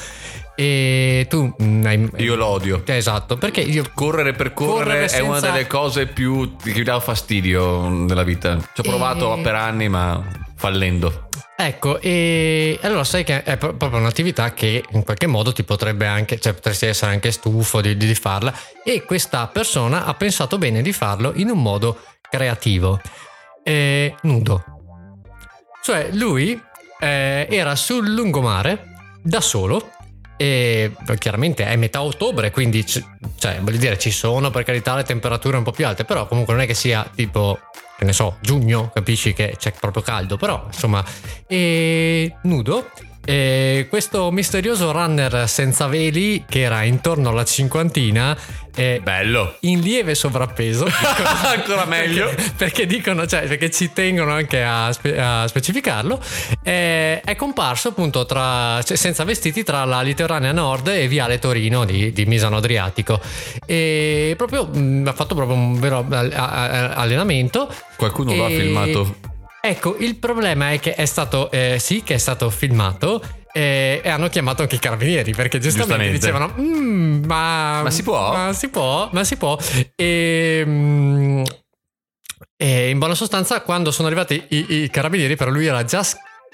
E 0.55 1.27
tu... 1.29 1.53
mm, 1.61 1.85
hai- 1.85 2.09
Io 2.17 2.35
lo 2.35 2.47
odio. 2.47 2.81
Esatto, 2.85 3.37
perché 3.37 3.61
io 3.61 3.83
Correre 3.93 4.33
per 4.33 4.53
correre, 4.53 4.83
Correre 4.83 5.07
è 5.07 5.19
una 5.19 5.33
senza- 5.39 5.51
delle 5.51 5.67
cose 5.67 6.07
più 6.07 6.55
che 6.55 6.73
mi 6.73 6.83
dà 6.83 6.99
fastidio 6.99 7.87
nella 7.89 8.23
vita. 8.23 8.57
Ci 8.57 8.79
ho 8.79 8.83
provato 8.83 9.37
E- 9.37 9.41
per 9.41 9.53
anni, 9.55 9.87
ma 9.87 10.23
fallendo. 10.57 11.29
Ecco, 11.55 11.99
e 12.01 12.77
allora 12.81 13.03
sai 13.03 13.23
che 13.23 13.43
è 13.43 13.57
pro- 13.57 13.75
proprio 13.75 13.99
un'attività 13.99 14.53
che 14.53 14.83
in 14.91 15.03
qualche 15.03 15.27
modo 15.27 15.53
ti 15.53 15.63
potrebbe 15.63 16.05
anche, 16.05 16.39
cioè 16.39 16.53
potresti 16.53 16.87
essere 16.87 17.11
anche 17.11 17.31
stufo 17.31 17.79
di, 17.79 17.95
di 17.95 18.15
farla 18.15 18.53
e 18.83 19.03
questa 19.03 19.47
persona 19.47 20.05
ha 20.05 20.13
pensato 20.13 20.57
bene 20.57 20.81
di 20.81 20.91
farlo 20.91 21.31
in 21.35 21.49
un 21.49 21.61
modo 21.61 22.01
creativo, 22.29 22.99
eh, 23.63 24.15
nudo. 24.21 24.63
Cioè 25.81 26.09
lui 26.11 26.61
eh, 26.99 27.47
era 27.49 27.75
sul 27.75 28.13
lungomare 28.13 28.95
da 29.23 29.41
solo 29.41 29.91
e 30.37 30.91
chiaramente 31.17 31.65
è 31.65 31.75
metà 31.75 32.03
ottobre, 32.03 32.51
quindi 32.51 32.83
c- 32.83 33.03
cioè, 33.37 33.59
voglio 33.61 33.77
dire 33.77 33.97
ci 33.97 34.11
sono 34.11 34.51
per 34.51 34.63
carità 34.63 34.95
le 34.95 35.03
temperature 35.03 35.57
un 35.57 35.63
po' 35.63 35.71
più 35.71 35.87
alte, 35.87 36.05
però 36.05 36.27
comunque 36.27 36.53
non 36.53 36.63
è 36.63 36.67
che 36.67 36.75
sia 36.75 37.09
tipo 37.15 37.59
che 37.97 38.05
ne 38.05 38.13
so, 38.13 38.37
giugno, 38.41 38.91
capisci 38.93 39.33
che 39.33 39.55
c'è 39.57 39.71
proprio 39.71 40.03
caldo, 40.03 40.37
però 40.37 40.63
insomma, 40.67 41.03
e 41.47 42.35
nudo. 42.43 42.91
E 43.29 43.87
questo 43.89 44.31
misterioso 44.31 44.93
runner 44.93 45.49
senza 45.49 45.87
veli 45.87 46.45
che 46.47 46.61
era 46.61 46.83
intorno 46.83 47.27
alla 47.27 47.43
cinquantina 47.43 48.37
eh, 48.73 49.01
Bello. 49.03 49.57
in 49.61 49.81
lieve 49.81 50.15
sovrappeso 50.15 50.87
Ancora 51.43 51.83
meglio. 51.83 52.27
perché, 52.27 52.51
perché 52.55 52.85
dicono 52.85 53.27
cioè 53.27 53.45
perché 53.45 53.69
ci 53.69 53.91
tengono 53.91 54.31
anche 54.31 54.63
a, 54.63 54.93
spe- 54.93 55.19
a 55.19 55.45
specificarlo 55.45 56.21
eh, 56.63 57.19
è 57.19 57.35
comparso 57.35 57.89
appunto 57.89 58.25
tra, 58.25 58.81
cioè, 58.83 58.95
senza 58.95 59.25
vestiti 59.25 59.63
tra 59.63 59.83
la 59.83 60.01
litoranea 60.01 60.53
nord 60.53 60.87
e 60.87 61.09
viale 61.09 61.37
Torino 61.37 61.83
di, 61.83 62.13
di 62.13 62.25
Misano 62.25 62.55
Adriatico 62.57 63.19
e 63.65 64.35
proprio 64.37 64.67
mh, 64.67 65.03
ha 65.05 65.13
fatto 65.13 65.35
proprio 65.35 65.57
un 65.57 65.77
vero 65.81 66.05
allenamento 66.07 67.69
Qualcuno 67.97 68.33
lo 68.35 68.45
ha 68.45 68.49
E- 68.49 68.57
filmato. 68.57 69.15
Ecco, 69.69 69.97
il 69.99 70.15
problema 70.15 70.71
è 70.71 70.79
che 70.79 70.95
è 70.95 71.05
stato, 71.05 71.51
eh, 71.51 71.77
sì, 71.79 72.01
che 72.03 72.13
è 72.13 72.17
stato 72.17 72.49
filmato 72.49 73.21
eh, 73.51 73.99
e 74.03 74.09
hanno 74.09 74.29
chiamato 74.29 74.61
anche 74.61 74.75
i 74.75 74.79
carabinieri 74.79 75.33
perché 75.33 75.59
giustamente, 75.59 76.11
Giustamente. 76.13 76.53
dicevano, 76.53 76.53
"Mm, 76.79 77.25
ma, 77.25 77.81
Ma 77.83 77.89
si 77.91 78.03
può?" 78.03 78.31
Ma 78.31 78.53
si 78.53 78.69
può, 78.69 79.09
ma 79.11 79.23
si 79.25 79.35
può. 79.35 79.57
E, 79.95 80.63
mm, 80.65 81.43
e 82.55 82.89
in 82.89 82.97
buona 82.97 83.13
sostanza, 83.15 83.61
quando 83.61 83.91
sono 83.91 84.07
arrivati 84.07 84.41
i, 84.49 84.83
i 84.83 84.89
carabinieri, 84.89 85.35
però 85.35 85.51
lui 85.51 85.65
era 85.65 85.83
già 85.83 86.01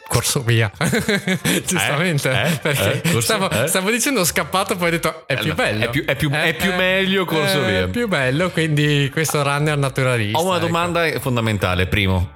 corso 0.07 0.41
via. 0.41 0.71
Giustamente, 1.65 2.31
Eh? 2.31 2.47
Eh? 2.51 2.57
perché 2.61 2.93
Eh? 2.93 3.01
Corso? 3.01 3.21
stavo, 3.21 3.49
Eh? 3.49 3.67
stavo 3.67 3.91
dicendo 3.91 4.23
scappato, 4.25 4.75
poi 4.75 4.87
ho 4.87 4.91
detto 4.91 5.27
è 5.27 5.33
Eh, 5.33 5.37
più 5.37 5.53
bello. 5.53 5.85
è 5.85 5.89
più- 5.89 6.05
è 6.05 6.15
più- 6.15 6.31
è 6.31 6.53
più 6.55 6.73
meglio 6.73 7.25
corso 7.25 7.63
è 7.63 7.69
via. 7.69 7.87
più 7.87 8.07
bello, 8.07 8.49
quindi 8.49 9.09
questo 9.11 9.43
runner 9.43 9.77
naturalista. 9.77 10.37
Ho 10.39 10.45
una 10.45 10.57
ecco. 10.57 10.65
domanda 10.65 11.19
fondamentale. 11.19 11.87
Primo, 11.87 12.31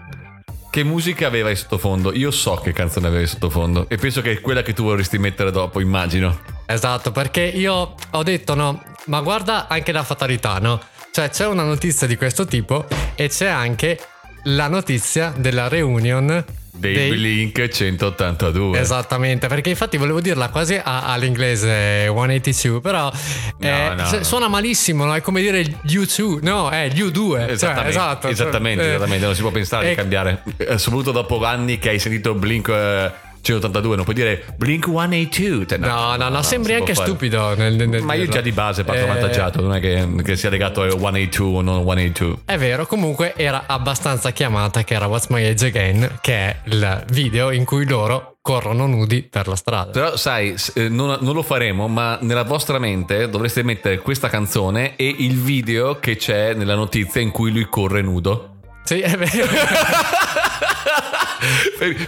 che 0.78 0.84
musica 0.84 1.26
aveva 1.26 1.50
in 1.50 1.56
sottofondo? 1.56 2.14
Io 2.14 2.30
so 2.30 2.54
che 2.54 2.72
canzone 2.72 3.08
aveva 3.08 3.24
in 3.24 3.28
sottofondo 3.28 3.90
e 3.90 3.98
penso 3.98 4.22
che 4.22 4.34
è 4.34 4.42
quella 4.42 4.62
che 4.62 4.74
tu 4.74 4.84
vorresti 4.84 5.18
mettere 5.18 5.50
dopo, 5.50 5.80
immagino. 5.80 6.40
Esatto, 6.68 7.12
perché 7.12 7.42
io 7.42 7.96
ho 8.12 8.22
detto 8.24 8.54
no, 8.54 8.84
ma 9.06 9.22
guarda 9.22 9.68
anche 9.68 9.92
la 9.92 10.04
fatalità, 10.04 10.60
no? 10.60 10.80
Cioè 11.10 11.32
c'è 11.32 11.48
una 11.48 11.64
notizia 11.64 12.06
di 12.06 12.16
questo 12.16 12.46
tipo 12.46 12.86
e 13.16 13.28
c'è 13.28 13.48
anche 13.48 14.00
la 14.44 14.68
notizia 14.68 15.34
della 15.36 15.68
reunion 15.68 16.44
Dei, 16.72 17.10
Blink 17.10 17.68
182. 17.70 18.80
Esattamente, 18.80 19.48
perché 19.48 19.70
infatti 19.72 19.98
volevo 19.98 20.22
dirla 20.22 20.50
quasi 20.50 20.76
a- 20.76 21.12
all'inglese 21.12 22.06
182, 22.06 22.82
però 22.82 23.12
eh, 23.60 23.94
no, 23.98 24.06
se- 24.06 24.18
no. 24.18 24.24
suona 24.24 24.48
malissimo, 24.48 25.06
no? 25.06 25.16
è 25.16 25.22
come 25.22 25.42
dire 25.42 25.64
gli 25.64 25.98
U2, 25.98 26.38
no, 26.44 26.70
è 26.70 26.88
gli 26.90 27.02
U2. 27.02 27.12
cioè, 27.14 27.52
Esattamente, 27.52 27.90
esatto, 27.90 28.28
esattamente, 28.28 28.82
cioè, 28.84 28.92
eh, 28.92 28.96
esattamente, 28.96 29.26
non 29.26 29.36
si 29.36 29.42
può 29.42 29.50
pensare 29.50 29.86
eh, 29.88 29.90
di 29.90 29.96
cambiare. 29.96 30.44
Eh, 30.58 30.78
soprattutto 30.78 31.12
dopo 31.12 31.44
anni 31.44 31.80
che 31.80 31.90
hai 31.90 32.00
sentito 32.00 32.36
Blink 32.36 32.68
eh, 32.70 33.12
182, 33.54 33.96
non 33.96 34.04
puoi 34.04 34.16
dire 34.16 34.44
Blink 34.56 34.86
182. 34.86 35.66
Cioè, 35.68 35.78
No, 35.78 36.16
no, 36.16 36.30
no, 36.30 36.42
sembri 36.42 36.74
si 36.74 36.80
anche 36.80 36.94
stupido 36.96 37.56
nel, 37.56 37.76
nel 37.76 38.02
Ma 38.04 38.14
io 38.14 38.22
dirlo. 38.22 38.36
già 38.36 38.42
di 38.42 38.52
base 38.52 38.84
parto 38.84 39.02
Eh, 39.02 39.10
avvantaggiato, 39.10 39.62
non 39.62 39.74
è 39.76 39.80
che, 39.80 40.08
che 40.24 40.36
sia 40.36 40.50
legato 40.50 40.82
a 40.82 40.90
182 40.90 41.58
o 41.58 41.62
non 41.62 41.84
182. 41.86 42.36
È 42.46 42.58
vero, 42.58 42.86
comunque 42.86 43.34
era 43.36 43.64
abbastanza 43.68 44.32
chiamata 44.32 44.84
che 44.84 44.94
era 44.94 45.08
What's 45.08 45.28
My 45.28 45.46
Age 45.46 45.66
Again, 45.68 46.18
che 46.22 46.34
è 46.34 46.56
il 46.66 47.04
video 47.12 47.52
in 47.52 47.66
cui 47.66 47.86
loro 47.88 48.38
corrono 48.42 48.86
nudi 48.88 49.24
per 49.24 49.48
la 49.48 49.56
strada. 49.58 49.92
Però 49.92 50.16
sai, 50.16 50.56
eh, 50.76 50.88
non, 50.88 51.18
non 51.20 51.34
lo 51.34 51.42
faremo, 51.44 51.88
ma 51.90 52.18
nella 52.22 52.44
vostra 52.44 52.80
mente 52.80 53.30
dovreste 53.30 53.62
mettere 53.64 54.00
questa 54.00 54.30
canzone 54.30 54.96
e 54.96 55.14
il 55.20 55.36
video 55.36 56.00
che 56.00 56.16
c'è 56.16 56.54
nella 56.54 56.76
notizia 56.76 57.20
in 57.20 57.32
cui 57.32 57.52
lui 57.52 57.68
corre 57.70 58.02
nudo. 58.02 58.52
Sì, 58.84 59.02
è 59.02 59.18
vero. 59.18 59.48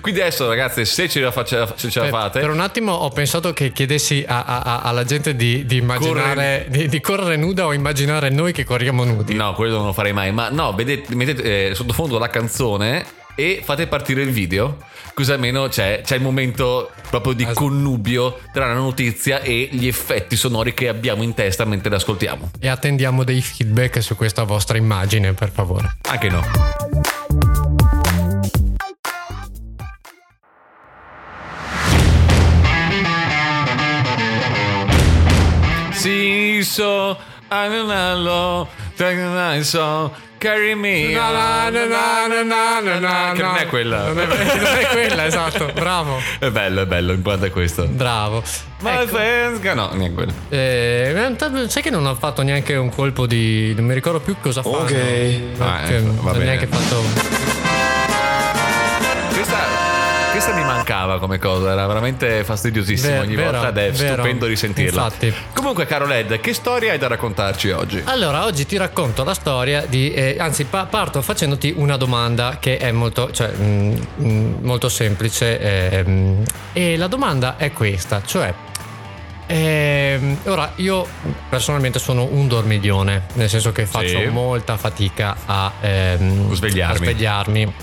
Quindi 0.02 0.21
adesso 0.21 0.47
ragazzi, 0.47 0.86
se 0.86 1.08
ce 1.10 1.19
la, 1.21 1.32
face- 1.32 1.67
se 1.75 1.89
ce 1.89 1.99
la 1.99 2.08
fate... 2.08 2.39
per 2.39 2.49
un 2.49 2.60
attimo 2.60 2.91
ho 2.91 3.10
pensato 3.10 3.54
che 3.54 3.71
chiedessi 3.71 4.23
a- 4.28 4.43
a- 4.43 4.60
a- 4.62 4.80
alla 4.82 5.04
gente 5.04 5.36
di, 5.36 5.65
di 5.65 5.78
immaginare 5.78 6.65
di, 6.69 6.88
di 6.88 7.02
correre 7.02 7.36
nuda 7.36 7.65
o 7.65 7.73
immaginare 7.73 8.30
noi 8.30 8.52
che 8.52 8.63
corriamo 8.63 9.04
nudi. 9.04 9.34
No, 9.36 9.54
quello 9.54 9.78
non 9.78 9.86
lo 9.88 9.93
farei 9.93 10.13
mai. 10.13 10.32
Ma 10.32 10.49
no, 10.49 10.73
vedete, 10.73 11.13
mettete 11.15 11.69
eh, 11.69 11.75
sottofondo 11.75 12.17
la 12.17 12.30
canzone 12.30 13.06
e 13.36 13.62
fate 13.63 13.88
partire 13.88 14.21
il 14.21 14.32
video. 14.32 14.78
Così 15.13 15.32
almeno 15.32 15.67
c'è, 15.67 16.02
c'è 16.04 16.15
il 16.15 16.21
momento 16.21 16.91
proprio 17.10 17.34
di 17.34 17.45
connubio 17.54 18.39
tra 18.54 18.67
la 18.67 18.73
notizia 18.73 19.41
e 19.41 19.67
gli 19.71 19.88
effetti 19.88 20.36
sonori 20.36 20.73
che 20.73 20.88
abbiamo 20.88 21.23
in 21.23 21.34
testa 21.34 21.65
mentre 21.65 21.89
l'ascoltiamo. 21.89 22.52
E 22.60 22.67
attendiamo 22.69 23.23
dei 23.23 23.41
feedback 23.41 24.02
su 24.02 24.15
questa 24.15 24.43
vostra 24.43 24.78
immagine, 24.78 25.34
per 25.34 25.52
favore. 25.52 25.97
Anche 26.10 26.30
no. 26.30 26.88
Sì, 36.00 36.62
so, 36.64 37.18
anello, 37.50 38.70
so, 39.66 40.10
carry 40.38 40.74
me. 40.74 41.12
Na, 41.12 41.30
na, 41.30 41.70
na, 41.70 41.86
na, 41.86 42.28
na, 42.28 42.44
na, 42.44 42.80
na, 42.80 43.00
na, 43.00 43.32
Che 43.34 43.42
non 43.42 43.56
è 43.58 43.66
quella. 43.68 44.08
Non 44.08 44.20
è, 44.20 44.26
non 44.26 44.78
è 44.78 44.88
quella, 44.92 45.26
esatto. 45.26 45.70
Bravo. 45.74 46.22
È 46.40 46.50
bello, 46.52 46.84
è 46.84 46.86
bello, 46.86 47.12
è 47.12 47.50
questo. 47.52 47.86
Bravo. 47.86 48.42
My 48.80 48.92
Ecco, 49.02 49.08
friends, 49.08 49.60
no, 49.74 49.90
neanche 49.92 50.14
quello. 50.14 50.32
eh, 50.48 51.10
realtà, 51.12 51.68
sai 51.68 51.82
che 51.82 51.90
non 51.90 52.06
ho 52.06 52.16
fatto 52.16 52.44
neanche 52.44 52.76
un 52.78 52.88
colpo 52.90 53.26
di. 53.26 53.74
Non 53.76 53.84
mi 53.84 53.94
ricordo 53.94 54.22
più 54.22 54.38
cosa 54.40 54.62
fanno. 54.64 54.78
Ok. 54.78 55.42
Ah, 55.58 55.82
ecco, 55.86 56.06
non 56.06 56.20
va 56.22 56.30
ho 56.30 56.34
bene. 56.34 56.46
neanche 56.46 56.68
fatto. 56.68 57.59
Questa, 60.39 60.56
mi 60.58 60.63
mancava 60.63 61.19
come 61.19 61.38
cosa, 61.38 61.71
era 61.73 61.86
veramente 61.86 62.45
fastidiosissima 62.45 63.12
Ver- 63.15 63.23
ogni 63.25 63.36
vero, 63.36 63.52
volta 63.52 63.67
ed 63.69 63.78
è 63.78 63.91
vero. 63.91 64.13
stupendo 64.13 64.45
risentirla. 64.45 65.04
Infatti. 65.04 65.34
Comunque, 65.54 65.86
caro 65.86 66.06
Led, 66.06 66.39
che 66.39 66.54
storia 66.54 66.93
hai 66.93 66.97
da 66.97 67.08
raccontarci 67.08 67.71
oggi? 67.71 68.02
Allora, 68.06 68.45
oggi 68.45 68.65
ti 68.65 68.78
racconto 68.78 69.25
la 69.25 69.34
storia 69.34 69.84
di. 69.86 70.13
eh, 70.13 70.38
anzi, 70.39 70.63
pa- 70.63 70.86
parto 70.86 71.21
facendoti 71.21 71.73
una 71.75 71.97
domanda 71.97 72.58
che 72.58 72.78
è 72.78 72.89
molto, 72.93 73.32
cioè, 73.32 73.52
mm, 73.54 73.95
mm, 74.21 74.54
molto 74.63 74.88
semplice. 74.88 75.60
ehm, 75.60 76.43
e 76.71 76.95
la 76.95 77.08
domanda 77.08 77.58
è 77.58 77.73
questa: 77.73 78.21
cioè. 78.25 78.54
ehm, 79.47 80.38
ora, 80.45 80.71
io 80.75 81.06
personalmente 81.49 81.99
sono 81.99 82.23
un 82.32 82.47
dormiglione, 82.47 83.23
nel 83.34 83.49
senso 83.49 83.71
che 83.73 83.86
faccio 83.86 84.19
Sì. 84.19 84.28
molta 84.28 84.78
fatica 84.78 85.36
a, 85.45 85.71
ehm, 85.82 86.54
Svegliarmi. 86.54 86.95
a 86.95 86.97
svegliarmi. 87.12 87.73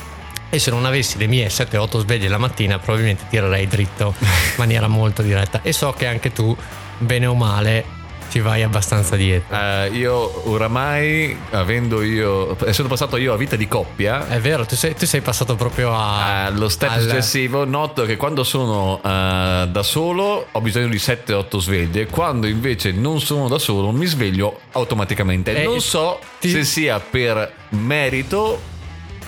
E 0.49 0.59
se 0.59 0.71
non 0.71 0.85
avessi 0.85 1.19
le 1.19 1.27
mie 1.27 1.49
7-8 1.49 1.99
sveglie 2.01 2.29
la 2.29 2.39
mattina, 2.39 2.79
probabilmente 2.79 3.25
tirerei 3.29 3.67
dritto 3.67 4.15
in 4.21 4.27
maniera 4.57 4.87
molto 4.89 5.23
diretta. 5.23 5.61
E 5.63 5.73
so 5.73 5.93
che 5.93 6.07
anche 6.07 6.33
tu, 6.33 6.57
bene 6.99 7.27
o 7.27 7.35
male, 7.35 7.85
ci 8.31 8.41
vai 8.41 8.63
abbastanza 8.63 9.17
dietro. 9.17 9.57
Eh, 9.57 9.89
io 9.93 10.49
oramai, 10.51 11.37
avendo 11.51 12.03
io, 12.03 12.57
essendo 12.67 12.89
passato 12.91 13.17
io 13.17 13.33
a 13.33 13.37
vita 13.37 13.57
di 13.57 13.67
coppia, 13.69 14.29
È 14.29 14.41
vero, 14.41 14.65
tu 14.67 14.75
sei, 14.77 14.95
tu 14.95 15.05
sei 15.07 15.21
passato 15.21 15.57
proprio 15.57 15.93
a. 15.93 16.47
allo 16.47 16.69
step 16.69 16.91
al- 16.91 17.03
successivo 17.03 17.65
noto 17.65 18.05
che 18.05 18.17
quando 18.17 18.43
sono 18.45 19.01
eh, 19.03 19.67
da 19.71 19.83
solo 19.83 20.47
ho 20.51 20.61
bisogno 20.61 20.89
di 20.89 20.97
7-8 20.99 21.59
sveglie, 21.59 22.07
quando 22.07 22.47
invece 22.47 22.93
non 22.93 23.21
sono 23.21 23.49
da 23.49 23.59
solo 23.59 23.91
mi 23.91 24.07
sveglio 24.07 24.61
automaticamente. 24.73 25.55
Eh, 25.61 25.65
non 25.65 25.81
so 25.81 26.19
ti- 26.41 26.51
se 26.51 26.65
sia 26.65 26.99
per 27.01 27.53
merito 27.71 28.75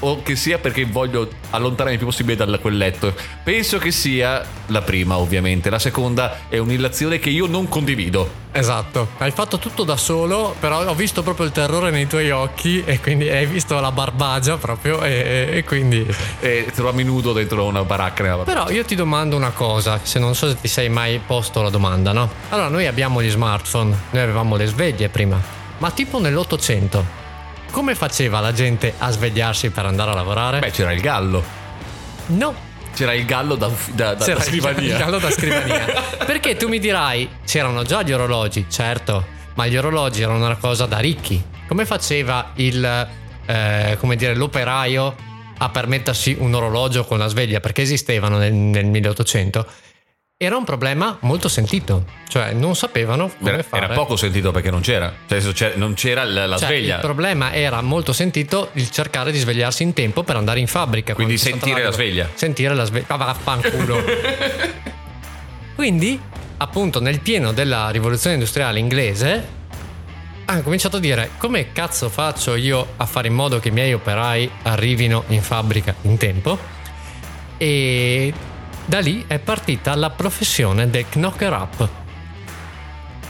o 0.01 0.23
che 0.23 0.37
sia 0.37 0.59
perché 0.59 0.85
voglio 0.85 1.29
allontanarmi 1.51 1.93
il 1.93 1.99
più 1.99 2.07
possibile 2.07 2.37
da 2.37 2.59
quel 2.59 2.77
letto. 2.77 3.15
Penso 3.43 3.79
che 3.79 3.91
sia 3.91 4.45
la 4.67 4.83
prima, 4.83 5.19
ovviamente. 5.19 5.71
La 5.71 5.79
seconda 5.79 6.49
è 6.49 6.59
un'illazione 6.59 7.19
che 7.19 7.31
io 7.31 7.47
non 7.47 7.69
condivido. 7.69 8.47
Esatto, 8.51 9.11
hai 9.19 9.31
fatto 9.31 9.59
tutto 9.59 9.85
da 9.85 9.97
solo, 9.97 10.55
però 10.59 10.85
ho 10.85 10.95
visto 10.95 11.23
proprio 11.23 11.47
il 11.47 11.53
terrore 11.53 11.91
nei 11.91 12.07
tuoi 12.07 12.31
occhi 12.31 12.83
e 12.85 12.99
quindi 12.99 13.29
hai 13.29 13.47
visto 13.47 13.79
la 13.79 13.93
barbagia 13.93 14.57
proprio 14.57 15.03
e, 15.03 15.49
e 15.53 15.65
quindi... 15.65 16.07
E 16.41 16.67
trovarmi 16.75 17.05
nudo 17.05 17.33
dentro 17.33 17.65
una 17.65 17.85
baracca 17.85 18.23
nella 18.23 18.43
Però 18.45 18.71
io 18.71 18.85
ti 18.85 18.95
domando 18.95 19.37
una 19.37 19.51
cosa, 19.51 20.01
se 20.03 20.19
non 20.19 20.35
so 20.35 20.49
se 20.49 20.57
ti 20.61 20.69
sei 20.69 20.89
mai 20.89 21.21
posto 21.25 21.63
la 21.63 21.71
domanda, 21.71 22.13
no? 22.13 22.31
Allora, 22.49 22.69
noi 22.69 22.87
abbiamo 22.87 23.23
gli 23.23 23.31
smartphone, 23.31 23.97
noi 24.11 24.23
avevamo 24.23 24.57
le 24.57 24.67
sveglie 24.67 25.09
prima, 25.09 25.41
ma 25.79 25.91
tipo 25.91 26.19
nell'Ottocento, 26.19 27.18
come 27.71 27.95
faceva 27.95 28.41
la 28.41 28.53
gente 28.53 28.95
a 28.99 29.11
svegliarsi 29.11 29.71
per 29.71 29.87
andare 29.87 30.11
a 30.11 30.15
lavorare? 30.15 30.59
Beh, 30.61 30.71
c'era 30.71 30.93
il 30.93 31.01
gallo. 31.01 31.43
no, 32.27 32.55
C'era 32.95 33.13
il 33.15 33.25
gallo 33.25 33.55
da, 33.55 33.69
da, 33.93 34.15
da- 34.15 34.25
da 34.35 34.41
scrivania. 34.41 34.93
il 34.93 34.99
gallo 34.99 35.19
da 35.19 35.31
scrivania. 35.31 35.85
Perché 36.27 36.57
tu 36.57 36.69
mi 36.69 36.79
dirai, 36.79 37.29
c'erano 37.45 37.83
già 37.85 38.03
gli 38.03 38.13
orologi, 38.13 38.67
certo, 38.69 39.25
ma 39.55 39.67
gli 39.67 39.77
orologi 39.77 40.23
erano 40.23 40.45
una 40.45 40.57
cosa 40.57 40.87
da 40.87 40.99
ricchi. 40.99 41.41
Come 41.69 41.85
faceva 41.87 42.51
il, 42.57 43.09
eh, 43.47 43.97
come 44.01 44.17
dire, 44.17 44.35
l'operaio 44.35 45.15
a 45.59 45.69
permettersi 45.69 46.37
un 46.39 46.55
orologio 46.55 47.05
con 47.05 47.19
la 47.19 47.29
sveglia? 47.29 47.61
Perché 47.61 47.83
esistevano 47.83 48.39
nel, 48.39 48.53
nel 48.53 48.87
1800. 48.87 49.67
Era 50.41 50.57
un 50.57 50.63
problema 50.63 51.19
molto 51.23 51.49
sentito, 51.49 52.05
cioè 52.29 52.53
non 52.53 52.77
sapevano 52.77 53.29
come 53.41 53.55
Era, 53.55 53.63
fare. 53.65 53.85
era 53.87 53.95
poco 53.95 54.15
sentito 54.15 54.53
perché 54.53 54.71
non 54.71 54.83
c'era. 54.83 55.13
Cioè, 55.27 55.73
non 55.75 55.95
c'era 55.95 56.23
la, 56.23 56.47
la 56.47 56.57
Cioè, 56.57 56.69
sveglia. 56.69 56.95
Il 56.95 57.01
problema 57.01 57.53
era 57.53 57.81
molto 57.81 58.13
sentito 58.13 58.71
il 58.75 58.89
cercare 58.89 59.33
di 59.33 59.39
svegliarsi 59.39 59.83
in 59.83 59.95
tempo 59.95 60.23
per 60.23 60.37
andare 60.37 60.61
in 60.61 60.69
fabbrica. 60.69 61.15
Quindi 61.15 61.39
sentire 61.39 61.83
la 61.83 61.91
sveglia. 61.91 62.29
Sentire 62.35 62.73
la 62.77 62.85
sveglia. 62.85 63.07
Ah, 63.09 63.17
vaffanculo. 63.17 64.01
Quindi, 65.75 66.21
appunto, 66.59 67.01
nel 67.01 67.19
pieno 67.19 67.51
della 67.51 67.91
rivoluzione 67.91 68.35
industriale 68.35 68.79
inglese, 68.79 69.49
hanno 70.45 70.63
cominciato 70.63 70.99
a 70.99 71.01
dire 71.01 71.31
come 71.39 71.73
cazzo 71.73 72.09
faccio 72.09 72.55
io 72.55 72.91
a 72.97 73.07
fare 73.07 73.27
in 73.27 73.35
modo 73.35 73.59
che 73.59 73.71
i 73.71 73.73
miei 73.73 73.93
operai 73.93 74.49
arrivino 74.63 75.25
in 75.31 75.43
fabbrica 75.43 75.97
in 76.03 76.17
tempo? 76.17 76.57
E 77.57 78.33
da 78.89 79.01
lì 79.01 79.23
è 79.27 79.39
partita 79.39 79.95
la 79.95 80.09
professione 80.09 80.89
del 80.89 81.05
knocker 81.11 81.53
up. 81.53 81.89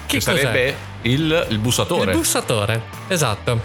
Che 0.06 0.18
cos'è? 0.18 0.20
sarebbe 0.20 0.76
il, 1.02 1.46
il 1.48 1.58
bussatore. 1.58 2.12
Il 2.12 2.16
bussatore, 2.16 2.82
esatto. 3.08 3.60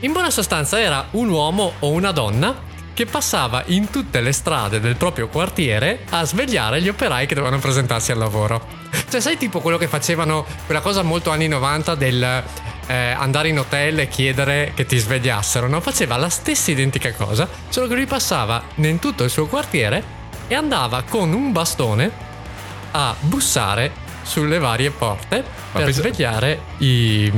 In 0.00 0.12
buona 0.12 0.30
sostanza 0.30 0.80
era 0.80 1.08
un 1.12 1.28
uomo 1.28 1.74
o 1.80 1.90
una 1.90 2.12
donna 2.12 2.66
che 2.94 3.04
passava 3.04 3.62
in 3.66 3.90
tutte 3.90 4.22
le 4.22 4.32
strade 4.32 4.80
del 4.80 4.96
proprio 4.96 5.28
quartiere 5.28 6.06
a 6.08 6.24
svegliare 6.24 6.80
gli 6.80 6.88
operai 6.88 7.26
che 7.26 7.34
dovevano 7.34 7.60
presentarsi 7.60 8.10
al 8.10 8.18
lavoro. 8.18 8.66
Cioè, 9.06 9.20
sai 9.20 9.36
tipo 9.36 9.60
quello 9.60 9.76
che 9.76 9.86
facevano, 9.86 10.46
quella 10.64 10.80
cosa 10.80 11.02
molto 11.02 11.28
anni 11.28 11.46
90 11.46 11.94
del 11.94 12.42
eh, 12.86 12.94
andare 12.94 13.48
in 13.48 13.58
hotel 13.58 13.98
e 13.98 14.08
chiedere 14.08 14.72
che 14.74 14.86
ti 14.86 14.96
svegliassero, 14.96 15.68
no? 15.68 15.82
Faceva 15.82 16.16
la 16.16 16.30
stessa 16.30 16.70
identica 16.70 17.12
cosa, 17.12 17.46
solo 17.68 17.86
che 17.86 17.94
lui 17.94 18.06
passava 18.06 18.62
in 18.76 18.98
tutto 18.98 19.24
il 19.24 19.30
suo 19.30 19.46
quartiere 19.46 20.17
e 20.48 20.54
andava 20.54 21.02
con 21.08 21.32
un 21.32 21.52
bastone 21.52 22.10
a 22.92 23.14
bussare 23.20 23.92
sulle 24.22 24.58
varie 24.58 24.90
porte 24.90 25.44
per 25.72 25.84
pensa- 25.84 26.00
svegliare 26.00 26.60
i, 26.78 27.30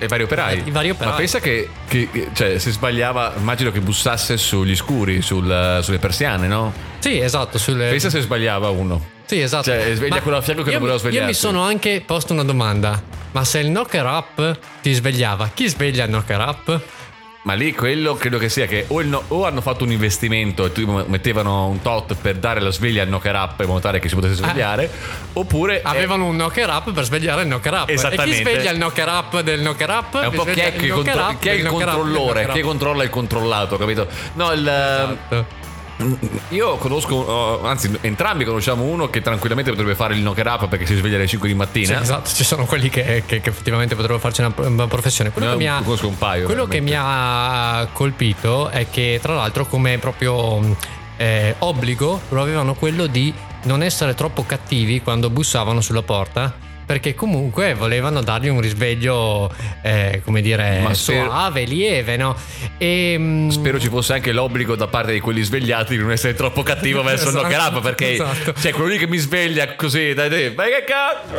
E 0.00 0.06
vari 0.06 0.22
operai. 0.22 0.62
I 0.66 0.70
vari 0.70 0.90
operai. 0.90 1.10
Ma 1.12 1.16
pensa 1.18 1.40
che, 1.40 1.68
che- 1.88 2.28
cioè, 2.32 2.58
se 2.58 2.70
sbagliava, 2.70 3.34
immagino 3.36 3.72
che 3.72 3.80
bussasse 3.80 4.36
sugli 4.36 4.76
scuri, 4.76 5.22
sul- 5.22 5.80
sulle 5.82 5.98
persiane, 5.98 6.46
no? 6.46 6.72
Sì, 7.00 7.18
esatto, 7.18 7.58
sulle 7.58 7.88
Pensa 7.90 8.08
se 8.10 8.20
sbagliava 8.20 8.68
uno. 8.70 9.16
Sì, 9.24 9.40
esatto. 9.40 9.64
Cioè, 9.64 9.94
sveglia 9.94 10.14
Ma 10.14 10.20
quello 10.22 10.36
a 10.38 10.40
fianco 10.40 10.62
che 10.62 10.70
non 10.70 10.80
voleva 10.80 10.98
mi- 11.08 11.14
Io 11.14 11.24
mi 11.24 11.34
sono 11.34 11.62
anche 11.62 12.02
posto 12.06 12.32
una 12.32 12.44
domanda. 12.44 13.02
Ma 13.32 13.44
se 13.44 13.58
il 13.58 13.66
knocker 13.68 14.06
up 14.06 14.58
ti 14.80 14.92
svegliava, 14.94 15.50
chi 15.52 15.68
sveglia 15.68 16.04
il 16.04 16.10
knocker 16.10 16.40
up? 16.40 16.80
Ma 17.48 17.54
lì 17.54 17.72
quello 17.72 18.12
credo 18.14 18.36
che 18.36 18.50
sia 18.50 18.66
che 18.66 18.84
o, 18.88 19.00
il 19.00 19.06
no- 19.08 19.22
o 19.28 19.46
hanno 19.46 19.62
fatto 19.62 19.82
un 19.82 19.90
investimento 19.90 20.66
e 20.66 20.72
tu 20.72 20.84
mettevano 21.06 21.68
un 21.68 21.80
tot 21.80 22.14
per 22.14 22.36
dare 22.36 22.60
la 22.60 22.70
sveglia 22.70 23.00
al 23.00 23.08
knocker 23.08 23.34
up 23.34 23.60
in 23.60 23.66
modo 23.68 23.80
tale 23.80 24.00
che 24.00 24.10
si 24.10 24.14
potesse 24.14 24.34
svegliare, 24.34 24.90
oppure 25.32 25.80
è- 25.80 25.82
Avevano 25.82 26.26
un 26.26 26.34
knocker 26.36 26.68
up 26.68 26.92
per 26.92 27.04
svegliare 27.04 27.40
il 27.40 27.46
knocker 27.48 27.72
up. 27.72 27.88
E 27.88 27.94
Esattamente. 27.94 28.36
chi 28.36 28.42
sveglia 28.42 28.70
il 28.70 28.76
knocker 28.76 29.08
up 29.08 29.40
del 29.40 29.60
knocker 29.60 29.88
up? 29.88 30.20
È 30.20 30.26
un 30.26 30.34
po' 30.34 30.44
chi 30.44 30.60
è, 30.60 30.76
contro- 30.90 31.36
chi 31.40 31.48
è 31.48 31.52
il 31.52 31.66
controllore, 31.66 32.48
chi 32.52 32.60
controlla 32.60 33.02
il 33.02 33.08
controllato, 33.08 33.78
capito? 33.78 34.06
No, 34.34 34.52
il, 34.52 34.68
Esatto. 34.68 35.46
Io 36.50 36.76
conosco, 36.76 37.14
oh, 37.14 37.64
anzi, 37.66 37.90
entrambi 38.02 38.44
conosciamo 38.44 38.84
uno 38.84 39.10
che 39.10 39.20
tranquillamente 39.20 39.70
potrebbe 39.70 39.94
fare 39.94 40.14
il 40.14 40.20
knocker 40.20 40.46
up 40.46 40.68
perché 40.68 40.86
si 40.86 40.94
sveglia 40.94 41.16
alle 41.16 41.26
5 41.26 41.48
di 41.48 41.54
mattina. 41.54 42.00
esatto, 42.00 42.30
ci 42.30 42.44
sono 42.44 42.64
quelli 42.66 42.88
che, 42.88 43.24
che- 43.26 43.40
che 43.40 43.48
effettivamente 43.50 43.94
potrebbero 43.94 44.20
farci 44.20 44.40
una, 44.40 44.52
una 44.56 44.86
professione. 44.86 45.30
Quello, 45.30 45.48
Ne 45.48 45.52
che 45.56 45.58
mi, 45.58 45.68
ha, 45.68 45.82
paio, 46.16 46.44
quello 46.46 46.66
che 46.66 46.80
mi 46.80 46.92
ha 46.96 47.88
colpito 47.92 48.68
è 48.68 48.86
che, 48.90 49.18
tra 49.20 49.34
l'altro, 49.34 49.66
come 49.66 49.98
proprio 49.98 50.76
eh, 51.16 51.54
obbligo, 51.58 52.20
lo 52.28 52.40
avevano 52.42 52.74
quello 52.74 53.06
di 53.06 53.32
non 53.64 53.82
essere 53.82 54.14
troppo 54.14 54.44
cattivi 54.46 55.02
quando 55.02 55.30
bussavano 55.30 55.80
sulla 55.80 56.02
porta. 56.02 56.66
Perché 56.88 57.14
comunque 57.14 57.74
volevano 57.74 58.22
dargli 58.22 58.48
un 58.48 58.62
risveglio, 58.62 59.52
eh, 59.82 60.22
come 60.24 60.40
dire, 60.40 60.80
Ma 60.80 60.94
spero- 60.94 61.26
suave, 61.26 61.64
lieve, 61.64 62.16
no? 62.16 62.34
E, 62.78 63.18
mh, 63.18 63.50
Spero 63.50 63.78
ci 63.78 63.88
fosse 63.88 64.14
anche 64.14 64.32
l'obbligo 64.32 64.74
da 64.74 64.86
parte 64.86 65.12
di 65.12 65.20
quelli 65.20 65.42
svegliati 65.42 65.94
di 65.98 66.02
non 66.02 66.12
essere 66.12 66.32
troppo 66.32 66.62
cattivo 66.62 67.02
verso 67.04 67.24
il 67.28 67.36
Esatto, 67.36 67.46
knocker 67.46 67.74
up 67.76 67.82
perché 67.82 68.12
esatto. 68.12 68.54
cioè 68.58 68.72
quello 68.72 68.88
lì 68.88 68.96
che 68.96 69.06
mi 69.06 69.18
sveglia 69.18 69.74
così 69.74 70.14
dai 70.14 70.30
dai 70.30 70.54
ma 70.54 70.64
che 70.64 70.84
cazzo 70.86 71.34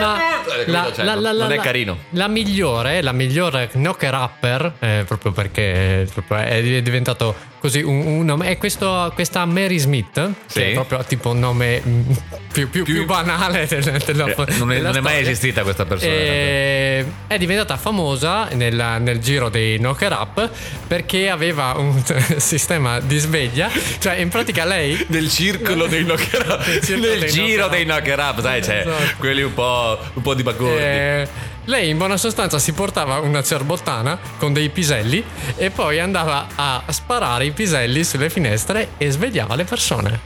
Ma 0.00 0.16
Eh, 0.64 0.70
la- 0.70 0.90
cioè, 0.94 1.04
la- 1.04 1.12
non- 1.12 1.22
la- 1.22 1.32
la- 1.32 1.42
non 1.44 1.52
è 1.52 1.56
la- 1.56 1.62
carino 1.62 1.98
La 2.12 2.28
migliore, 2.28 3.02
la 3.02 3.12
migliore 3.12 3.68
knocker 3.72 4.14
upper, 4.14 4.72
eh, 4.78 5.04
proprio 5.06 5.32
perché 5.32 6.06
eh, 6.08 6.46
è 6.78 6.80
diventato 6.82 7.34
così 7.58 7.82
un, 7.82 8.06
un 8.06 8.24
nome. 8.24 8.48
È 8.48 8.58
questo, 8.58 9.10
questa 9.14 9.44
Mary 9.44 9.78
Smith, 9.78 10.30
Sì. 10.46 10.58
che 10.60 10.70
è 10.70 10.72
proprio 10.74 11.04
tipo 11.04 11.30
un 11.30 11.38
nome 11.38 11.82
mm, 11.86 12.10
più, 12.52 12.70
più- 12.70 12.84
più 12.84 13.04
banale 13.04 13.66
del- 13.66 14.02
della, 14.04 14.26
Eh, 14.26 14.34
non, 14.58 14.70
è, 14.72 14.76
della 14.76 14.88
non 14.88 14.96
è 14.96 15.00
mai 15.00 15.20
esistita 15.20 15.62
questa 15.62 15.84
persona. 15.84 16.12
E 16.12 17.04
è 17.26 17.38
diventata 17.38 17.76
famosa 17.76 18.48
nel, 18.52 18.96
nel 19.00 19.18
giro 19.18 19.48
dei 19.48 19.78
knocker 19.78 20.12
up 20.12 20.50
perché 20.86 21.28
aveva 21.28 21.74
un 21.76 22.02
sistema 22.36 23.00
di 23.00 23.18
sveglia. 23.18 23.70
Cioè, 23.98 24.14
in 24.16 24.28
pratica 24.28 24.64
lei. 24.64 25.04
Nel 25.08 25.28
circolo 25.30 25.86
dei 25.86 26.04
knocker 26.04 26.46
up. 26.48 26.66
Nel 26.66 26.82
circolo 26.82 27.08
Nel 27.08 27.18
dei 27.20 27.30
giro 27.30 27.68
dei 27.68 27.84
knocker 27.84 28.18
up, 28.18 28.40
sai, 28.40 28.60
c'è 28.60 28.80
Esatto. 28.80 29.14
quelli 29.18 29.42
un 29.42 29.54
po', 29.54 29.98
un 30.14 30.22
po' 30.22 30.34
di 30.34 30.42
bagordi. 30.42 30.82
eh, 30.82 31.28
lei 31.66 31.90
in 31.90 31.98
buona 31.98 32.16
sostanza 32.16 32.58
si 32.58 32.72
portava 32.72 33.18
una 33.18 33.42
cerbottana 33.42 34.18
con 34.38 34.52
dei 34.52 34.68
piselli 34.70 35.24
e 35.56 35.70
poi 35.70 36.00
andava 36.00 36.46
a 36.54 36.82
sparare 36.88 37.46
i 37.46 37.52
piselli 37.52 38.04
sulle 38.04 38.30
finestre 38.30 38.90
e 38.96 39.10
svegliava 39.10 39.54
le 39.54 39.64
persone. 39.64 40.20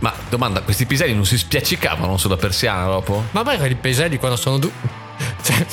Ma 0.00 0.12
domanda, 0.28 0.62
questi 0.62 0.86
piselli 0.86 1.14
non 1.14 1.26
si 1.26 1.36
spiaccicavano 1.36 2.16
sulla 2.16 2.36
persiana 2.36 2.86
dopo? 2.86 3.24
Ma 3.32 3.42
poi 3.42 3.70
i 3.70 3.74
piselli 3.74 4.18
quando 4.18 4.36
sono 4.36 4.58
du- 4.58 4.72
cioè, 5.42 5.66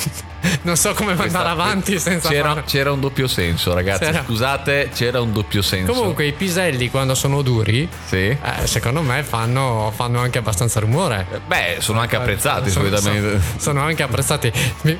non 0.62 0.76
so 0.76 0.94
come 0.94 1.12
andare 1.16 1.48
avanti 1.48 1.98
senza 1.98 2.28
c'era, 2.28 2.48
fare- 2.50 2.64
c'era 2.64 2.92
un 2.92 3.00
doppio 3.00 3.26
senso, 3.26 3.74
ragazzi. 3.74 4.04
C'era. 4.04 4.22
Scusate, 4.24 4.90
c'era 4.94 5.20
un 5.20 5.32
doppio 5.32 5.62
senso. 5.62 5.92
Comunque 5.92 6.26
i 6.26 6.32
piselli 6.32 6.90
quando 6.90 7.14
sono 7.14 7.42
duri, 7.42 7.88
Sì. 8.06 8.16
eh, 8.26 8.38
secondo 8.64 9.00
me 9.02 9.22
fanno, 9.22 9.92
fanno 9.94 10.20
anche 10.20 10.38
abbastanza 10.38 10.80
rumore. 10.80 11.26
Beh, 11.46 11.76
sono 11.80 12.00
anche 12.00 12.16
apprezzati 12.16 12.70
Sono- 12.70 12.88
solitamente. 12.88 13.40
sono- 13.40 13.60
Sono 13.68 13.80
anche 13.82 14.02
apprezzati. 14.02 14.52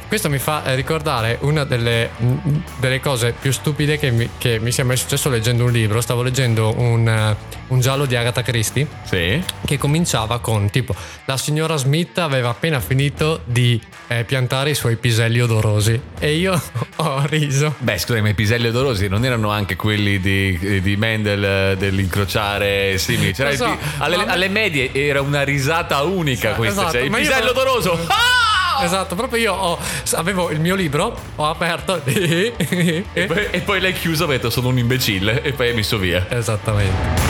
Questo 0.06 0.28
mi 0.28 0.38
fa 0.38 0.64
eh, 0.64 0.74
ricordare 0.74 1.38
una 1.42 1.64
delle, 1.64 2.10
mh, 2.16 2.36
delle 2.78 3.00
cose 3.00 3.32
più 3.38 3.52
stupide 3.52 3.98
che 3.98 4.10
mi, 4.10 4.28
che 4.38 4.58
mi 4.60 4.72
sia 4.72 4.84
mai 4.84 4.96
successo 4.96 5.28
leggendo 5.28 5.64
un 5.64 5.72
libro. 5.72 6.00
Stavo 6.00 6.22
leggendo 6.22 6.74
un, 6.78 7.08
eh, 7.08 7.36
un 7.68 7.80
giallo 7.80 8.04
di 8.06 8.16
Agatha 8.16 8.42
Christie 8.42 8.86
Sì. 9.04 9.42
che 9.64 9.76
cominciava 9.78 10.38
con 10.40 10.70
tipo 10.70 10.94
la 11.26 11.36
signora 11.36 11.76
Smith 11.76 12.16
aveva 12.18 12.48
appena 12.48 12.80
finito 12.80 13.40
di 13.44 13.80
eh, 14.06 14.24
piantare 14.24 14.70
i 14.70 14.74
suoi 14.74 14.96
piselli 14.96 15.27
odorosi 15.40 16.00
e 16.18 16.34
io 16.36 16.60
ho 16.96 17.22
riso. 17.26 17.74
Beh, 17.78 17.98
scusami, 17.98 18.22
ma 18.22 18.28
i 18.30 18.34
piselli 18.34 18.68
odorosi 18.68 19.08
non 19.08 19.24
erano 19.24 19.50
anche 19.50 19.76
quelli 19.76 20.18
di, 20.18 20.80
di 20.82 20.96
Mendel 20.96 21.76
dell'incrociare 21.76 22.96
simili. 22.98 23.32
C'era 23.32 23.54
so, 23.54 23.64
pi- 23.64 23.78
alle, 23.98 24.16
ma- 24.16 24.24
alle 24.26 24.48
medie 24.48 24.90
era 24.92 25.20
una 25.20 25.42
risata 25.42 26.02
unica 26.02 26.50
Sì, 26.50 26.56
questa. 26.56 26.80
esatto, 26.80 26.92
cioè, 26.96 27.02
il 27.04 27.10
ma 27.10 27.18
io- 27.18 27.28
pisello 27.28 27.50
odoroso. 27.50 27.92
Ah! 28.08 28.84
Esatto, 28.84 29.16
proprio 29.16 29.40
io 29.42 29.52
ho- 29.54 29.78
avevo 30.12 30.50
il 30.50 30.60
mio 30.60 30.76
libro, 30.76 31.18
ho 31.34 31.46
aperto 31.48 32.00
E 32.06 33.04
poi, 33.26 33.46
e 33.50 33.60
poi 33.62 33.80
l'hai 33.80 33.92
chiuso 33.92 34.22
ha 34.24 34.28
detto 34.28 34.50
sono 34.50 34.68
un 34.68 34.78
imbecille 34.78 35.42
e 35.42 35.52
poi 35.52 35.68
hai 35.70 35.74
messo 35.74 35.98
via. 35.98 36.24
Esattamente. 36.30 37.27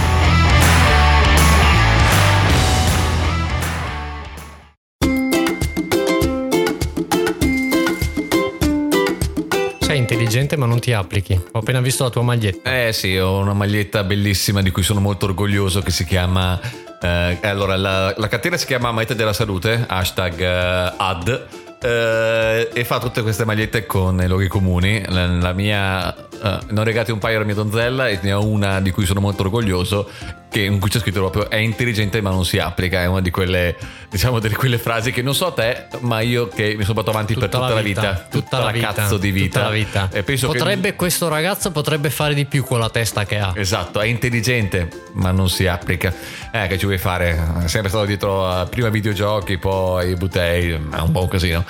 Intelligente 10.09 10.57
ma 10.57 10.65
non 10.65 10.81
ti 10.81 10.93
applichi. 10.93 11.39
Ho 11.53 11.59
appena 11.59 11.81
visto 11.81 12.05
la 12.05 12.11
tua 12.11 12.23
maglietta. 12.23 12.87
Eh 12.87 12.93
sì, 12.95 13.17
ho 13.19 13.39
una 13.39 13.53
maglietta 13.53 14.05
bellissima 14.05 14.63
di 14.63 14.71
cui 14.71 14.83
sono 14.83 15.01
molto 15.01 15.27
orgoglioso 15.27 15.83
che 15.83 15.91
si 15.91 16.07
chiama... 16.07 16.59
eh, 17.01 17.39
allora, 17.43 17.77
la, 17.77 18.15
la 18.17 18.29
catena 18.29 18.57
si 18.57 18.65
chiama 18.65 18.91
Maglietta 18.91 19.13
della 19.13 19.35
Salute, 19.35 19.85
hashtag 19.87 20.41
eh, 20.41 20.93
ad, 20.97 21.47
eh, 21.83 22.71
e 22.73 22.85
fa 22.85 22.99
tutte 22.99 23.21
queste 23.21 23.45
magliette 23.45 23.85
con 23.85 24.21
i 24.23 24.27
luoghi 24.27 24.49
comuni. 24.49 25.03
La, 25.09 25.27
la 25.27 25.53
mia... 25.53 26.15
eh, 26.17 26.59
ne 26.71 26.81
ho 26.81 26.83
regate 26.83 27.13
un 27.13 27.19
paio 27.19 27.37
alla 27.37 27.45
mia 27.45 27.55
donzella 27.55 28.09
e 28.09 28.19
ne 28.23 28.33
ho 28.33 28.45
una 28.47 28.81
di 28.81 28.91
cui 28.91 29.05
sono 29.05 29.21
molto 29.21 29.43
orgoglioso, 29.43 30.09
che, 30.51 30.63
in 30.63 30.79
cui 30.79 30.89
c'è 30.89 30.99
scritto 30.99 31.21
proprio 31.21 31.51
è 31.51 31.57
intelligente 31.57 32.21
ma 32.21 32.31
non 32.31 32.45
si 32.45 32.59
applica. 32.59 33.03
È 33.03 33.07
una 33.07 33.21
di 33.21 33.31
quelle, 33.31 33.77
diciamo, 34.09 34.39
delle 34.39 34.55
quelle 34.55 34.79
frasi 34.79 35.13
che 35.13 35.23
non 35.23 35.35
so 35.35 35.53
te, 35.53 35.87
ma 36.01 36.21
io 36.21 36.49
che 36.49 36.75
mi 36.77 36.83
sono 36.83 36.95
portato 36.95 37.11
avanti 37.11 37.35
per 37.35 37.49
tutta 37.49 37.69
la 37.69 37.81
vita. 37.81 38.27
Tutta 38.31 38.59
la 38.59 38.71
vita. 38.71 38.93
cazzo 38.93 39.17
di 39.19 39.31
vita. 39.31 39.59
Tutta 39.59 39.63
la 39.65 39.75
vita. 39.75 40.09
E 40.13 40.23
penso 40.23 40.49
che- 40.49 40.59
potrebbe, 40.59 40.95
questo 40.95 41.29
ragazzo 41.29 41.71
potrebbe 41.71 42.11
fare 42.11 42.35
di 42.35 42.45
più 42.47 42.65
con 42.65 42.79
la 42.79 42.91
testa 42.91 43.25
che 43.25 43.39
ha. 43.39 43.53
Esatto, 43.55 44.01
è 44.01 44.07
intelligente, 44.07 44.89
ma 45.15 45.31
non 45.31 45.49
si 45.49 45.67
applica. 45.67 46.13
Eh, 46.53 46.67
che 46.67 46.79
ci 46.79 46.87
vuoi 46.87 46.99
fare? 46.99 47.39
È 47.65 47.69
sempre 47.69 47.91
stato 47.91 48.05
dietro 48.05 48.49
a 48.49 48.67
prima 48.67 48.89
videogiochi, 48.89 49.59
poi 49.59 50.15
buttei, 50.15 50.71
è 50.73 51.01
un 51.01 51.11
po' 51.13 51.23
un 51.23 51.29
casino. 51.29 51.65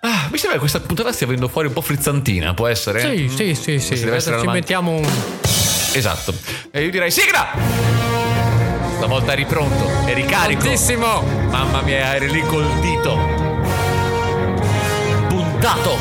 Ah, 0.00 0.28
mi 0.30 0.36
sembra 0.38 0.52
che 0.52 0.58
questa 0.58 0.80
puntata 0.80 1.12
stia 1.12 1.26
venendo 1.26 1.48
fuori 1.48 1.68
un 1.68 1.72
po' 1.72 1.80
frizzantina, 1.80 2.54
può 2.54 2.66
essere? 2.66 3.00
Sì, 3.00 3.28
sì, 3.28 3.54
sì, 3.54 3.78
sì. 3.78 3.92
Essere 3.94 4.10
Adesso 4.10 4.40
ci 4.40 4.46
mettiamo 4.48 4.90
un. 4.92 5.53
Esatto. 5.94 6.34
E 6.72 6.82
io 6.82 6.90
direi 6.90 7.10
sigla! 7.10 7.50
Stavolta 8.96 9.32
eri 9.32 9.44
pronto, 9.44 9.88
eri 10.06 10.24
carico. 10.24 10.62
Tantissimo! 10.62 11.22
Mamma 11.50 11.82
mia, 11.82 12.14
eri 12.16 12.30
lì 12.32 12.40
col 12.42 12.66
dito. 12.80 13.16
Puntato, 15.28 15.96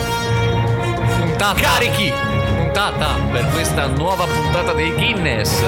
Puntata! 1.19 1.61
carichi 1.61 2.11
Puntata! 2.11 3.15
per 3.31 3.45
questa 3.51 3.85
nuova 3.85 4.25
puntata 4.25 4.73
dei 4.73 4.91
Guinness. 4.93 5.61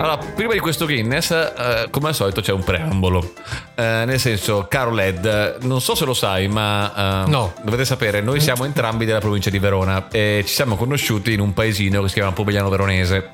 Allora, 0.00 0.16
prima 0.18 0.52
di 0.52 0.60
questo 0.60 0.84
Guinness, 0.84 1.30
eh, 1.32 1.88
come 1.90 2.08
al 2.08 2.14
solito 2.14 2.40
c'è 2.40 2.52
un 2.52 2.62
preambolo. 2.62 3.32
Eh, 3.74 4.04
nel 4.06 4.20
senso, 4.20 4.66
caro 4.68 4.92
Led, 4.92 5.56
non 5.62 5.80
so 5.80 5.96
se 5.96 6.04
lo 6.04 6.14
sai, 6.14 6.46
ma 6.46 7.24
eh, 7.26 7.30
No. 7.30 7.52
dovete 7.62 7.84
sapere, 7.84 8.20
noi 8.20 8.38
siamo 8.40 8.64
entrambi 8.64 9.04
della 9.04 9.18
provincia 9.18 9.50
di 9.50 9.58
Verona 9.58 10.06
e 10.10 10.44
ci 10.46 10.54
siamo 10.54 10.76
conosciuti 10.76 11.32
in 11.32 11.40
un 11.40 11.52
paesino 11.52 12.02
che 12.02 12.08
si 12.08 12.14
chiama 12.14 12.30
Pomigliano 12.32 12.68
Veronese. 12.68 13.30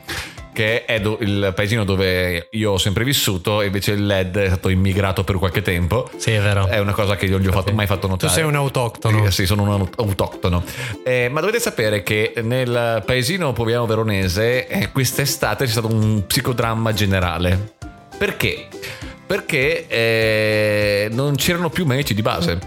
Che 0.55 0.85
è 0.85 1.01
do- 1.01 1.19
il 1.21 1.53
paesino 1.53 1.83
dove 1.83 2.47
io 2.53 2.71
ho 2.73 2.79
sempre 2.79 3.03
vissuto, 3.03 3.61
e 3.61 3.67
invece 3.67 3.91
il 3.91 4.07
LED 4.07 4.37
è 4.39 4.47
stato 4.47 4.69
immigrato 4.69 5.25
per 5.25 5.35
qualche 5.37 5.63
tempo. 5.63 6.09
Sì, 6.17 6.31
è 6.31 6.41
vero. 6.41 6.69
È 6.69 6.79
una 6.79 6.93
cosa 6.93 7.17
che 7.17 7.27
io 7.27 7.41
gli 7.41 7.47
ho 7.49 7.53
fatto- 7.53 7.73
mai 7.73 7.87
fatto 7.89 8.03
Tu 8.03 8.09
notare. 8.13 8.33
sei 8.33 8.45
un 8.45 8.55
autoctono. 8.55 9.25
Sì, 9.27 9.33
sì, 9.33 9.47
sono 9.47 9.63
un 9.65 9.71
aut- 9.71 9.99
autoctono. 9.99 10.63
Eh, 11.03 11.29
ma 11.29 11.41
dovete 11.41 11.59
sapere 11.59 12.05
che 12.05 12.35
nel 12.45 13.03
paesino 13.05 13.53
Poviano 13.53 13.85
Veronese 13.87 14.69
eh, 14.69 14.93
quest'estate 14.93 15.65
c'è 15.65 15.71
stato 15.73 15.89
un 15.93 16.25
psicodramma 16.25 16.93
generale. 16.93 17.73
Perché? 18.17 18.69
Perché 19.27 19.89
eh, 19.89 21.09
non 21.11 21.35
c'erano 21.35 21.69
più 21.69 21.85
medici 21.85 22.15
di 22.15 22.23
base. 22.23 22.59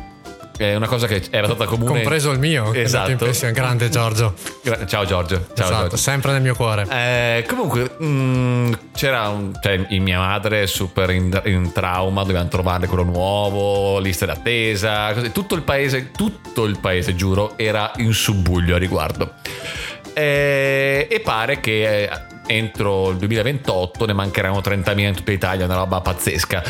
È 0.57 0.73
una 0.73 0.87
cosa 0.87 1.05
che 1.05 1.21
era 1.29 1.45
stata 1.45 1.65
comune. 1.65 1.91
Compreso 1.91 2.31
il 2.31 2.39
mio. 2.39 2.73
Esatto. 2.73 3.29
Grande 3.51 3.89
Giorgio. 3.89 4.33
Gra- 4.63 4.87
Ciao 4.87 5.05
Giorgio. 5.05 5.45
Ciao 5.53 5.65
esatto, 5.65 5.81
Giorgio. 5.81 5.97
sempre 5.97 6.31
nel 6.31 6.41
mio 6.41 6.55
cuore. 6.55 6.87
Eh, 6.89 7.45
comunque, 7.47 7.91
mm, 8.01 8.73
c'era 8.95 9.29
un, 9.29 9.53
cioè, 9.61 9.85
mia 9.99 10.17
madre 10.17 10.65
super 10.65 11.11
in, 11.11 11.39
in 11.45 11.71
trauma, 11.71 12.21
dovevano 12.21 12.47
trovare 12.47 12.87
quello 12.87 13.03
nuovo, 13.03 13.99
liste 13.99 14.25
d'attesa, 14.25 15.13
così. 15.13 15.31
Tutto 15.31 15.53
il 15.53 15.61
paese, 15.61 16.09
tutto 16.09 16.65
il 16.65 16.79
paese, 16.79 17.13
giuro, 17.13 17.55
era 17.55 17.91
in 17.97 18.11
subbuglio 18.11 18.75
a 18.75 18.79
riguardo. 18.79 19.33
Eh, 20.13 21.07
e 21.07 21.19
pare 21.19 21.59
che 21.59 22.03
eh, 22.05 22.09
entro 22.47 23.11
il 23.11 23.17
2028 23.17 24.07
ne 24.07 24.13
mancheranno 24.13 24.57
30.000 24.57 24.99
in 25.01 25.15
tutta 25.15 25.31
Italia, 25.31 25.65
una 25.65 25.75
roba 25.75 26.01
pazzesca. 26.01 26.63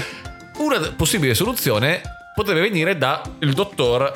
Una 0.58 0.80
possibile 0.94 1.34
soluzione 1.34 2.02
potrebbe 2.38 2.62
venire 2.62 2.96
dal 2.96 3.20
dottor 3.40 4.12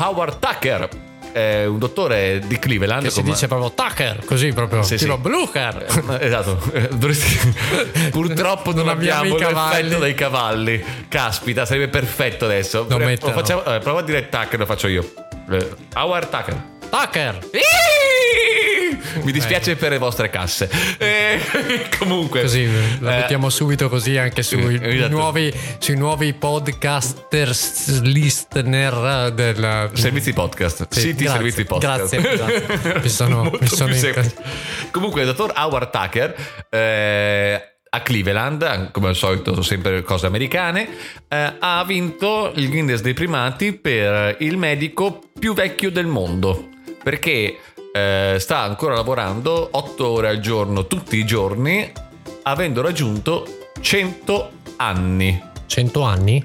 Howard 0.00 0.38
Tucker. 0.38 0.86
eh, 1.32 1.64
un 1.66 1.78
dottore 1.80 2.40
di 2.46 2.58
Cleveland 2.60 3.04
Che 3.04 3.10
si 3.10 3.20
come- 3.20 3.32
dice 3.32 3.48
proprio 3.48 3.72
Tucker, 3.72 4.24
così 4.24 4.52
proprio. 4.52 4.82
Sì, 4.82 4.96
tipo 4.96 5.14
sì. 5.14 5.20
Blucher. 5.20 5.86
Esatto, 6.20 6.60
Eh, 6.72 6.88
purtroppo 8.12 8.72
non, 8.72 8.84
Non 8.84 8.88
abbiamo 8.96 9.36
l'effetto 9.36 9.98
dei 9.98 10.14
cavalli. 10.14 10.84
Caspita, 11.08 11.64
sarebbe 11.64 11.88
perfetto 11.88 12.44
adesso. 12.44 12.86
Lo 12.88 12.96
Pre- 12.98 13.16
facciamo- 13.16 13.64
eh, 13.64 13.78
prova 13.80 14.00
a 14.00 14.02
dire 14.02 14.28
Tucker, 14.28 14.58
lo 14.60 14.66
faccio 14.66 14.86
io. 14.86 15.12
Eh, 15.50 15.68
Howard 15.94 16.28
Tucker. 16.28 16.62
Tucker. 16.90 17.38
Mi 19.22 19.32
dispiace 19.32 19.76
per 19.76 19.90
le 19.92 19.98
vostre 19.98 20.30
casse. 20.30 20.68
Eh, 20.98 21.40
comunque, 21.98 22.42
Così 22.42 22.68
la 23.00 23.16
eh, 23.16 23.20
mettiamo 23.20 23.48
subito 23.50 23.88
così 23.88 24.16
anche 24.16 24.42
sui, 24.42 24.78
esatto. 24.82 25.08
nuovi, 25.10 25.52
sui 25.78 25.96
nuovi 25.96 26.32
podcasters 26.34 28.00
listener 28.02 29.32
del 29.32 29.90
Servizi 29.94 30.32
podcast, 30.32 30.86
Sì, 30.90 31.00
siti 31.00 31.24
grazie, 31.24 31.30
servizi 31.40 31.64
podcast. 31.64 32.16
grazie, 32.16 32.36
grazie. 32.36 33.00
Mi 33.02 33.08
sono- 33.08 33.42
mi 33.60 33.66
sono 33.66 33.86
più 33.86 33.94
in- 33.94 34.00
semplice. 34.00 34.34
Comunque, 34.90 35.20
il 35.22 35.26
dottor 35.26 35.52
Howard 35.56 35.90
Tucker 35.90 36.34
eh, 36.70 37.68
a 37.90 38.00
Cleveland, 38.00 38.90
come 38.90 39.08
al 39.08 39.16
solito, 39.16 39.50
sono 39.52 39.62
sempre 39.62 40.02
cose 40.02 40.26
americane, 40.26 40.88
eh, 41.28 41.52
ha 41.58 41.84
vinto 41.86 42.52
il 42.56 42.68
Guinness 42.68 43.00
dei 43.00 43.14
primati 43.14 43.72
per 43.72 44.36
il 44.40 44.56
medico 44.56 45.20
più 45.38 45.54
vecchio 45.54 45.90
del 45.90 46.06
mondo. 46.06 46.68
Perché 47.02 47.58
eh, 47.96 48.38
sta 48.40 48.58
ancora 48.62 48.94
lavorando 48.94 49.68
8 49.70 50.08
ore 50.08 50.28
al 50.28 50.40
giorno 50.40 50.88
tutti 50.88 51.16
i 51.16 51.24
giorni, 51.24 51.92
avendo 52.42 52.82
raggiunto 52.82 53.46
100 53.80 54.50
anni. 54.78 55.40
100 55.66 56.02
anni? 56.02 56.44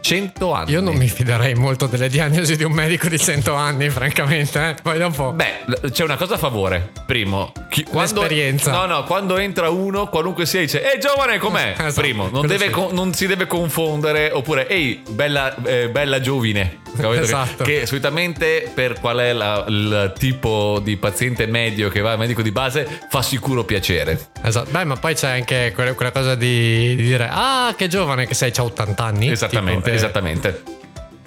100 0.00 0.52
anni. 0.52 0.70
Io 0.70 0.80
non 0.80 0.94
mi 0.94 1.08
fiderei 1.08 1.54
molto 1.54 1.86
delle 1.86 2.08
diagnosi 2.08 2.56
di 2.56 2.62
un 2.62 2.72
medico 2.72 3.08
di 3.08 3.18
100 3.18 3.54
anni, 3.54 3.90
francamente. 3.90 4.68
eh. 4.68 4.74
Poi 4.80 4.98
dopo. 4.98 5.32
Beh, 5.32 5.64
c'è 5.90 6.04
una 6.04 6.16
cosa 6.16 6.34
a 6.34 6.38
favore. 6.38 6.92
Primo, 7.06 7.52
chi- 7.74 7.82
quando, 7.82 8.20
L'esperienza. 8.20 8.70
No, 8.70 8.86
no, 8.86 9.02
quando 9.04 9.36
entra 9.36 9.68
uno, 9.68 10.06
qualunque 10.08 10.46
sia, 10.46 10.60
dice, 10.60 10.80
ehi 10.92 11.00
giovane, 11.00 11.38
com'è? 11.38 11.74
Esatto, 11.84 12.00
Primo, 12.02 12.28
non, 12.30 12.46
deve 12.46 12.66
sì. 12.66 12.70
co- 12.70 12.90
non 12.92 13.12
si 13.12 13.26
deve 13.26 13.46
confondere, 13.48 14.30
oppure, 14.32 14.68
ehi, 14.68 15.02
bella, 15.10 15.54
eh, 15.64 15.88
bella 15.88 16.20
giovine. 16.20 16.82
Esatto. 16.96 17.64
Che, 17.64 17.86
solitamente 17.86 18.70
per 18.72 19.00
qual 19.00 19.18
è 19.18 19.32
la- 19.32 19.64
il 19.66 20.12
tipo 20.16 20.78
di 20.80 20.96
paziente 20.96 21.46
medio 21.46 21.88
che 21.88 22.00
va 22.00 22.12
al 22.12 22.18
medico 22.18 22.40
di 22.42 22.52
base 22.52 22.86
fa 23.10 23.20
sicuro 23.22 23.64
piacere. 23.64 24.28
Esatto. 24.40 24.70
Beh, 24.70 24.84
ma 24.84 24.94
poi 24.96 25.14
c'è 25.14 25.30
anche 25.30 25.72
quella, 25.74 25.94
quella 25.94 26.12
cosa 26.12 26.36
di, 26.36 26.94
di 26.94 27.02
dire 27.02 27.28
ah 27.28 27.74
che 27.76 27.88
giovane 27.88 28.26
che 28.28 28.34
sei, 28.34 28.52
c'ha 28.52 28.62
80 28.62 29.02
anni. 29.04 29.30
Esattamente, 29.30 29.80
Tipo, 29.80 29.90
eh, 29.90 29.94
esattamente. 29.94 30.62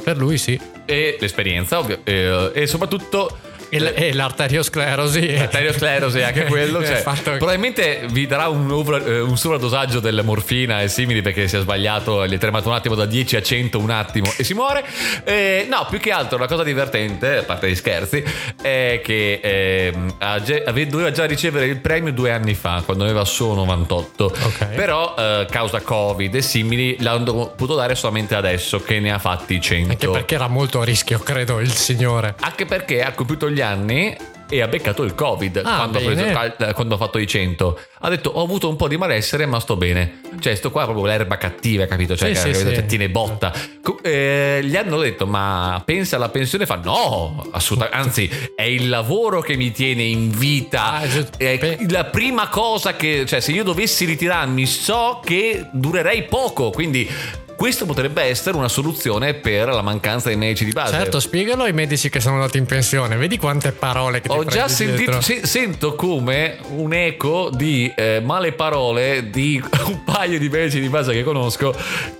Per 0.01 0.15
lui 0.15 0.37
sì. 0.37 0.57
E 0.85 1.17
l'esperienza, 1.19 1.79
ovvio. 1.79 1.99
E, 2.05 2.51
e 2.53 2.65
soprattutto... 2.67 3.37
E, 3.69 4.13
l'arteriosclerosi. 4.13 5.35
L'arteriosclerosi, 5.35 6.21
anche 6.21 6.45
quello. 6.49 6.83
Cioè, 6.85 6.97
fatto 6.97 7.31
probabilmente 7.37 8.05
vi 8.09 8.25
darà 8.27 8.47
un, 8.47 8.71
over- 8.71 9.07
eh, 9.07 9.19
un 9.19 9.37
sovradosaggio 9.37 9.99
della 9.99 10.21
morfina 10.23 10.81
e 10.81 10.87
simili 10.87 11.21
perché 11.21 11.47
si 11.47 11.57
è 11.57 11.59
sbagliato, 11.59 12.25
gli 12.27 12.33
è 12.33 12.37
tremato 12.37 12.69
un 12.69 12.75
attimo 12.75 12.95
da 12.95 13.05
10 13.05 13.35
a 13.35 13.41
100 13.41 13.79
un 13.79 13.89
attimo 13.89 14.31
e 14.37 14.43
si 14.43 14.53
muore. 14.53 14.83
Eh, 15.23 15.67
no, 15.69 15.85
più 15.89 15.99
che 15.99 16.11
altro 16.11 16.37
la 16.37 16.47
cosa 16.47 16.63
divertente, 16.63 17.37
a 17.37 17.43
parte 17.43 17.69
gli 17.69 17.75
scherzi, 17.75 18.23
è 18.61 19.01
che 19.03 19.93
ge- 20.43 20.63
ave- 20.63 20.87
doveva 20.87 21.11
già 21.11 21.25
ricevere 21.25 21.65
il 21.65 21.79
premio 21.79 22.11
due 22.11 22.31
anni 22.31 22.53
fa, 22.53 22.81
quando 22.85 23.03
aveva 23.03 23.25
solo 23.25 23.55
98. 23.55 24.25
Ok. 24.25 24.65
Però, 24.67 25.15
eh, 25.17 25.47
causa 25.49 25.81
Covid 25.81 26.33
e 26.33 26.41
simili, 26.41 26.97
l'hanno 26.99 27.47
potuto 27.47 27.75
dare 27.75 27.95
solamente 27.95 28.35
adesso 28.35 28.81
che 28.81 28.99
ne 28.99 29.11
ha 29.11 29.19
fatti 29.19 29.59
100. 29.59 29.91
Anche 29.91 30.09
perché 30.09 30.35
era 30.35 30.47
molto 30.47 30.81
a 30.81 30.85
rischio, 30.85 31.19
credo, 31.19 31.59
il 31.59 31.71
signore. 31.71 32.35
Anche 32.39 32.65
perché 32.65 33.03
ha 33.03 33.13
compiuto 33.13 33.49
gli 33.49 33.56
anni 33.61 34.15
e 34.49 34.61
ha 34.61 34.67
beccato 34.69 35.03
il 35.03 35.13
covid 35.13 35.57
Ah, 35.57 35.75
quando, 35.75 35.97
ha 35.97 36.01
preso- 36.01 36.23
eh, 36.69 36.73
quando 36.73 36.95
ha 36.95 36.97
fatto 36.97 37.17
i 37.17 37.27
100 37.27 37.79
ha 37.99 38.07
detto 38.09 38.29
ho 38.29 38.41
avuto 38.41 38.69
un 38.69 38.77
po' 38.77 38.87
di 38.87 38.95
malessere 38.95 39.45
ma 39.45 39.59
sto 39.59 39.75
bene. 39.75 40.21
Cioè 40.39 40.55
sto 40.55 40.71
qua 40.71 40.83
è 40.83 40.85
proprio 40.85 41.05
l'erba 41.05 41.35
cattiva 41.35 41.85
capito? 41.85 42.15
Cioè, 42.15 42.33
Sì, 42.33 42.47
che- 42.47 42.53
sì, 42.53 42.73
sì. 42.75 42.85
Tiene 42.85 43.09
botta. 43.09 43.51
Eh, 44.01 44.61
gli 44.63 44.75
hanno 44.77 44.99
detto 44.99 45.27
ma 45.27 45.81
pensa 45.83 46.15
alla 46.15 46.29
pensione 46.29 46.65
fa 46.65 46.75
no 46.81 47.45
assolutamente 47.51 47.97
anzi 47.97 48.29
è 48.55 48.61
il 48.63 48.87
lavoro 48.87 49.41
che 49.41 49.57
mi 49.57 49.71
tiene 49.73 50.03
in 50.03 50.29
vita. 50.29 50.93
Ah, 50.93 51.01
è 51.37 51.77
la 51.89 52.05
prima 52.05 52.47
cosa 52.47 52.95
che 52.95 53.25
cioè 53.25 53.41
se 53.41 53.51
io 53.51 53.63
dovessi 53.65 54.05
ritirarmi 54.05 54.65
so 54.65 55.19
che 55.25 55.65
durerei 55.73 56.23
poco 56.23 56.69
quindi 56.69 57.09
questo 57.57 57.85
potrebbe 57.85 58.21
essere 58.21 58.55
una 58.55 58.69
soluzione 58.69 59.33
per 59.33 59.67
la 59.67 59.81
mancanza 59.81 60.27
dei 60.29 60.37
medici 60.37 60.63
di 60.63 60.71
base 60.71 60.93
Certo, 60.93 61.19
spiegalo 61.19 61.63
ai 61.63 61.73
medici 61.73 62.09
che 62.09 62.19
sono 62.21 62.35
andati 62.35 62.57
in 62.59 62.65
pensione. 62.65 63.17
Vedi 63.17 63.37
quante 63.37 63.71
parole 63.73 64.21
che 64.21 64.29
ti 64.29 64.35
ho 64.35 64.45
già 64.45 64.67
sentito, 64.67 65.19
se- 65.21 65.45
sento 65.45 65.95
come 65.95 66.57
un 66.69 66.93
eco 66.93 67.49
di 67.51 67.91
eh, 67.95 68.21
male 68.23 68.53
parole 68.53 69.29
di 69.31 69.59
un 69.87 70.03
paio 70.05 70.37
di 70.39 70.47
medici 70.49 70.79
di 70.79 70.87
base 70.87 71.11
che 71.13 71.23
conosco 71.23 71.75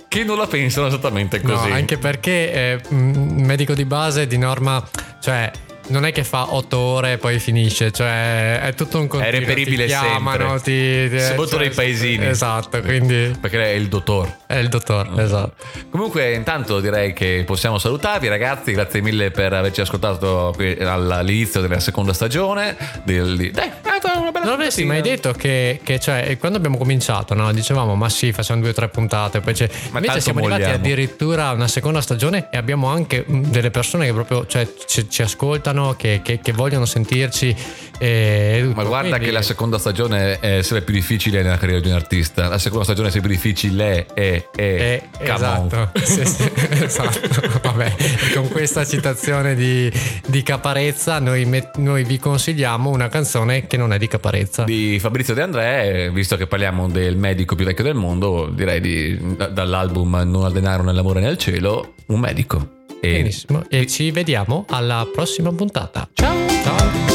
che 0.08 0.24
non 0.24 0.36
la 0.38 0.46
pensano 0.46 0.88
esattamente 0.88 1.40
No, 1.42 1.54
così. 1.54 1.70
anche 1.70 1.98
perché 1.98 2.52
eh, 2.52 2.80
medico 2.90 3.74
di 3.74 3.84
base 3.84 4.26
di 4.26 4.38
norma, 4.38 4.82
cioè 5.20 5.50
non 5.88 6.04
è 6.04 6.12
che 6.12 6.24
fa 6.24 6.54
otto 6.54 6.78
ore 6.78 7.12
e 7.12 7.18
poi 7.18 7.38
finisce, 7.38 7.90
cioè 7.90 8.60
è 8.60 8.74
tutto 8.74 8.98
un 9.00 9.06
continuo. 9.06 9.38
reperibile 9.38 9.84
ti 9.84 9.90
chiamano, 9.90 10.58
sempre. 10.58 11.08
ti, 11.08 11.10
ti- 11.10 11.20
Soprattutto 11.20 11.48
cioè, 11.48 11.58
nei 11.60 11.70
paesini. 11.70 12.26
Esatto, 12.26 12.80
quindi 12.80 13.36
Perché 13.40 13.62
è 13.64 13.74
il 13.74 13.88
dottor. 13.88 14.36
è 14.46 14.56
il 14.56 14.68
dottor, 14.68 15.18
esatto. 15.20 15.52
Comunque, 15.90 16.32
intanto 16.32 16.80
direi 16.80 17.12
che 17.12 17.42
possiamo 17.46 17.78
salutarvi, 17.78 18.28
ragazzi. 18.28 18.72
Grazie 18.72 19.00
mille 19.00 19.30
per 19.30 19.52
averci 19.52 19.80
ascoltato 19.80 20.54
all'inizio 20.80 21.60
della 21.60 21.80
seconda 21.80 22.12
stagione. 22.12 22.76
Del... 23.04 23.50
Dai, 23.50 23.68
è 23.68 23.98
una 24.28 24.32
bella 24.32 24.44
Non 24.44 24.54
avresti 24.54 24.84
mai 24.84 25.00
detto 25.02 25.32
che, 25.32 25.80
che, 25.82 25.98
cioè, 25.98 26.36
quando 26.38 26.58
abbiamo 26.58 26.76
cominciato, 26.78 27.34
no? 27.34 27.52
dicevamo 27.52 27.94
ma 27.94 28.08
sì, 28.08 28.32
facciamo 28.32 28.60
due 28.60 28.70
o 28.70 28.72
tre 28.74 28.88
puntate, 28.88 29.40
poi 29.40 29.54
c'è... 29.54 29.68
Ma 29.90 29.98
invece 29.98 30.20
siamo 30.20 30.38
arrivati 30.40 30.62
molliamo. 30.62 30.82
addirittura 30.84 31.46
a 31.48 31.52
una 31.52 31.68
seconda 31.68 32.00
stagione 32.00 32.48
e 32.50 32.56
abbiamo 32.56 32.88
anche 32.88 33.24
mh, 33.26 33.40
delle 33.50 33.70
persone 33.70 34.06
che 34.06 34.12
proprio 34.12 34.46
cioè, 34.46 34.66
ci, 34.86 35.08
ci 35.08 35.22
ascoltano, 35.22 35.94
che, 35.96 36.20
che- 36.22 36.40
che 36.40 36.52
vogliono 36.52 36.84
sentirci. 36.84 37.54
E, 38.00 38.70
Ma 38.74 38.84
guarda 38.84 39.08
quindi- 39.08 39.26
che 39.26 39.32
la 39.32 39.42
seconda 39.42 39.78
stagione 39.78 40.38
è 40.38 40.62
sempre 40.62 40.82
più 40.82 40.94
difficile 40.94 41.42
nella 41.42 41.56
carriera 41.58 41.80
di 41.80 41.88
un 41.88 41.94
artista. 41.94 42.48
La 42.48 42.58
seconda 42.58 42.84
stagione 42.84 43.08
è 43.08 43.10
sempre 43.10 43.30
più 43.30 43.38
difficile. 43.38 44.06
È, 44.14 44.44
è, 44.54 44.62
Eh, 44.62 45.02
come 45.18 45.30
on. 45.30 45.34
esatto, 45.34 45.90
Sì, 46.04 46.24
sì, 46.24 46.50
esatto. 46.82 47.20
Vabbè, 47.62 47.94
e 47.98 48.34
con 48.34 48.48
questa 48.48 48.84
citazione 48.86 49.54
di, 49.54 49.90
di 50.26 50.42
Caparezza 50.42 51.18
noi, 51.18 51.44
met- 51.44 51.76
noi 51.78 52.04
vi 52.04 52.18
consigliamo 52.18 52.90
una 52.90 53.08
canzone 53.08 53.66
che 53.66 53.76
non 53.76 53.92
è 53.92 53.98
di 53.98 54.06
Caparezza. 54.06 54.16
Di 54.64 54.98
Fabrizio 55.00 55.34
De 55.34 55.42
André, 55.42 56.10
visto 56.12 56.36
che 56.36 56.46
parliamo 56.46 56.88
del 56.88 57.16
medico 57.16 57.54
più 57.54 57.64
vecchio 57.64 57.84
del 57.84 57.94
mondo, 57.94 58.50
direi 58.52 58.80
di, 58.80 59.36
da- 59.36 59.48
dall'album 59.48 60.22
Non 60.24 60.44
al 60.44 60.52
denaro 60.52 60.82
nell'amore 60.82 61.20
nel 61.20 61.36
cielo, 61.38 61.94
un 62.06 62.20
medico. 62.20 62.76
E 63.00 63.12
Benissimo, 63.12 63.64
e 63.68 63.86
ci 63.86 64.10
vediamo 64.10 64.64
alla 64.68 65.06
prossima 65.12 65.52
puntata. 65.52 66.08
Ciao! 66.12 66.34
Ciao! 66.64 67.07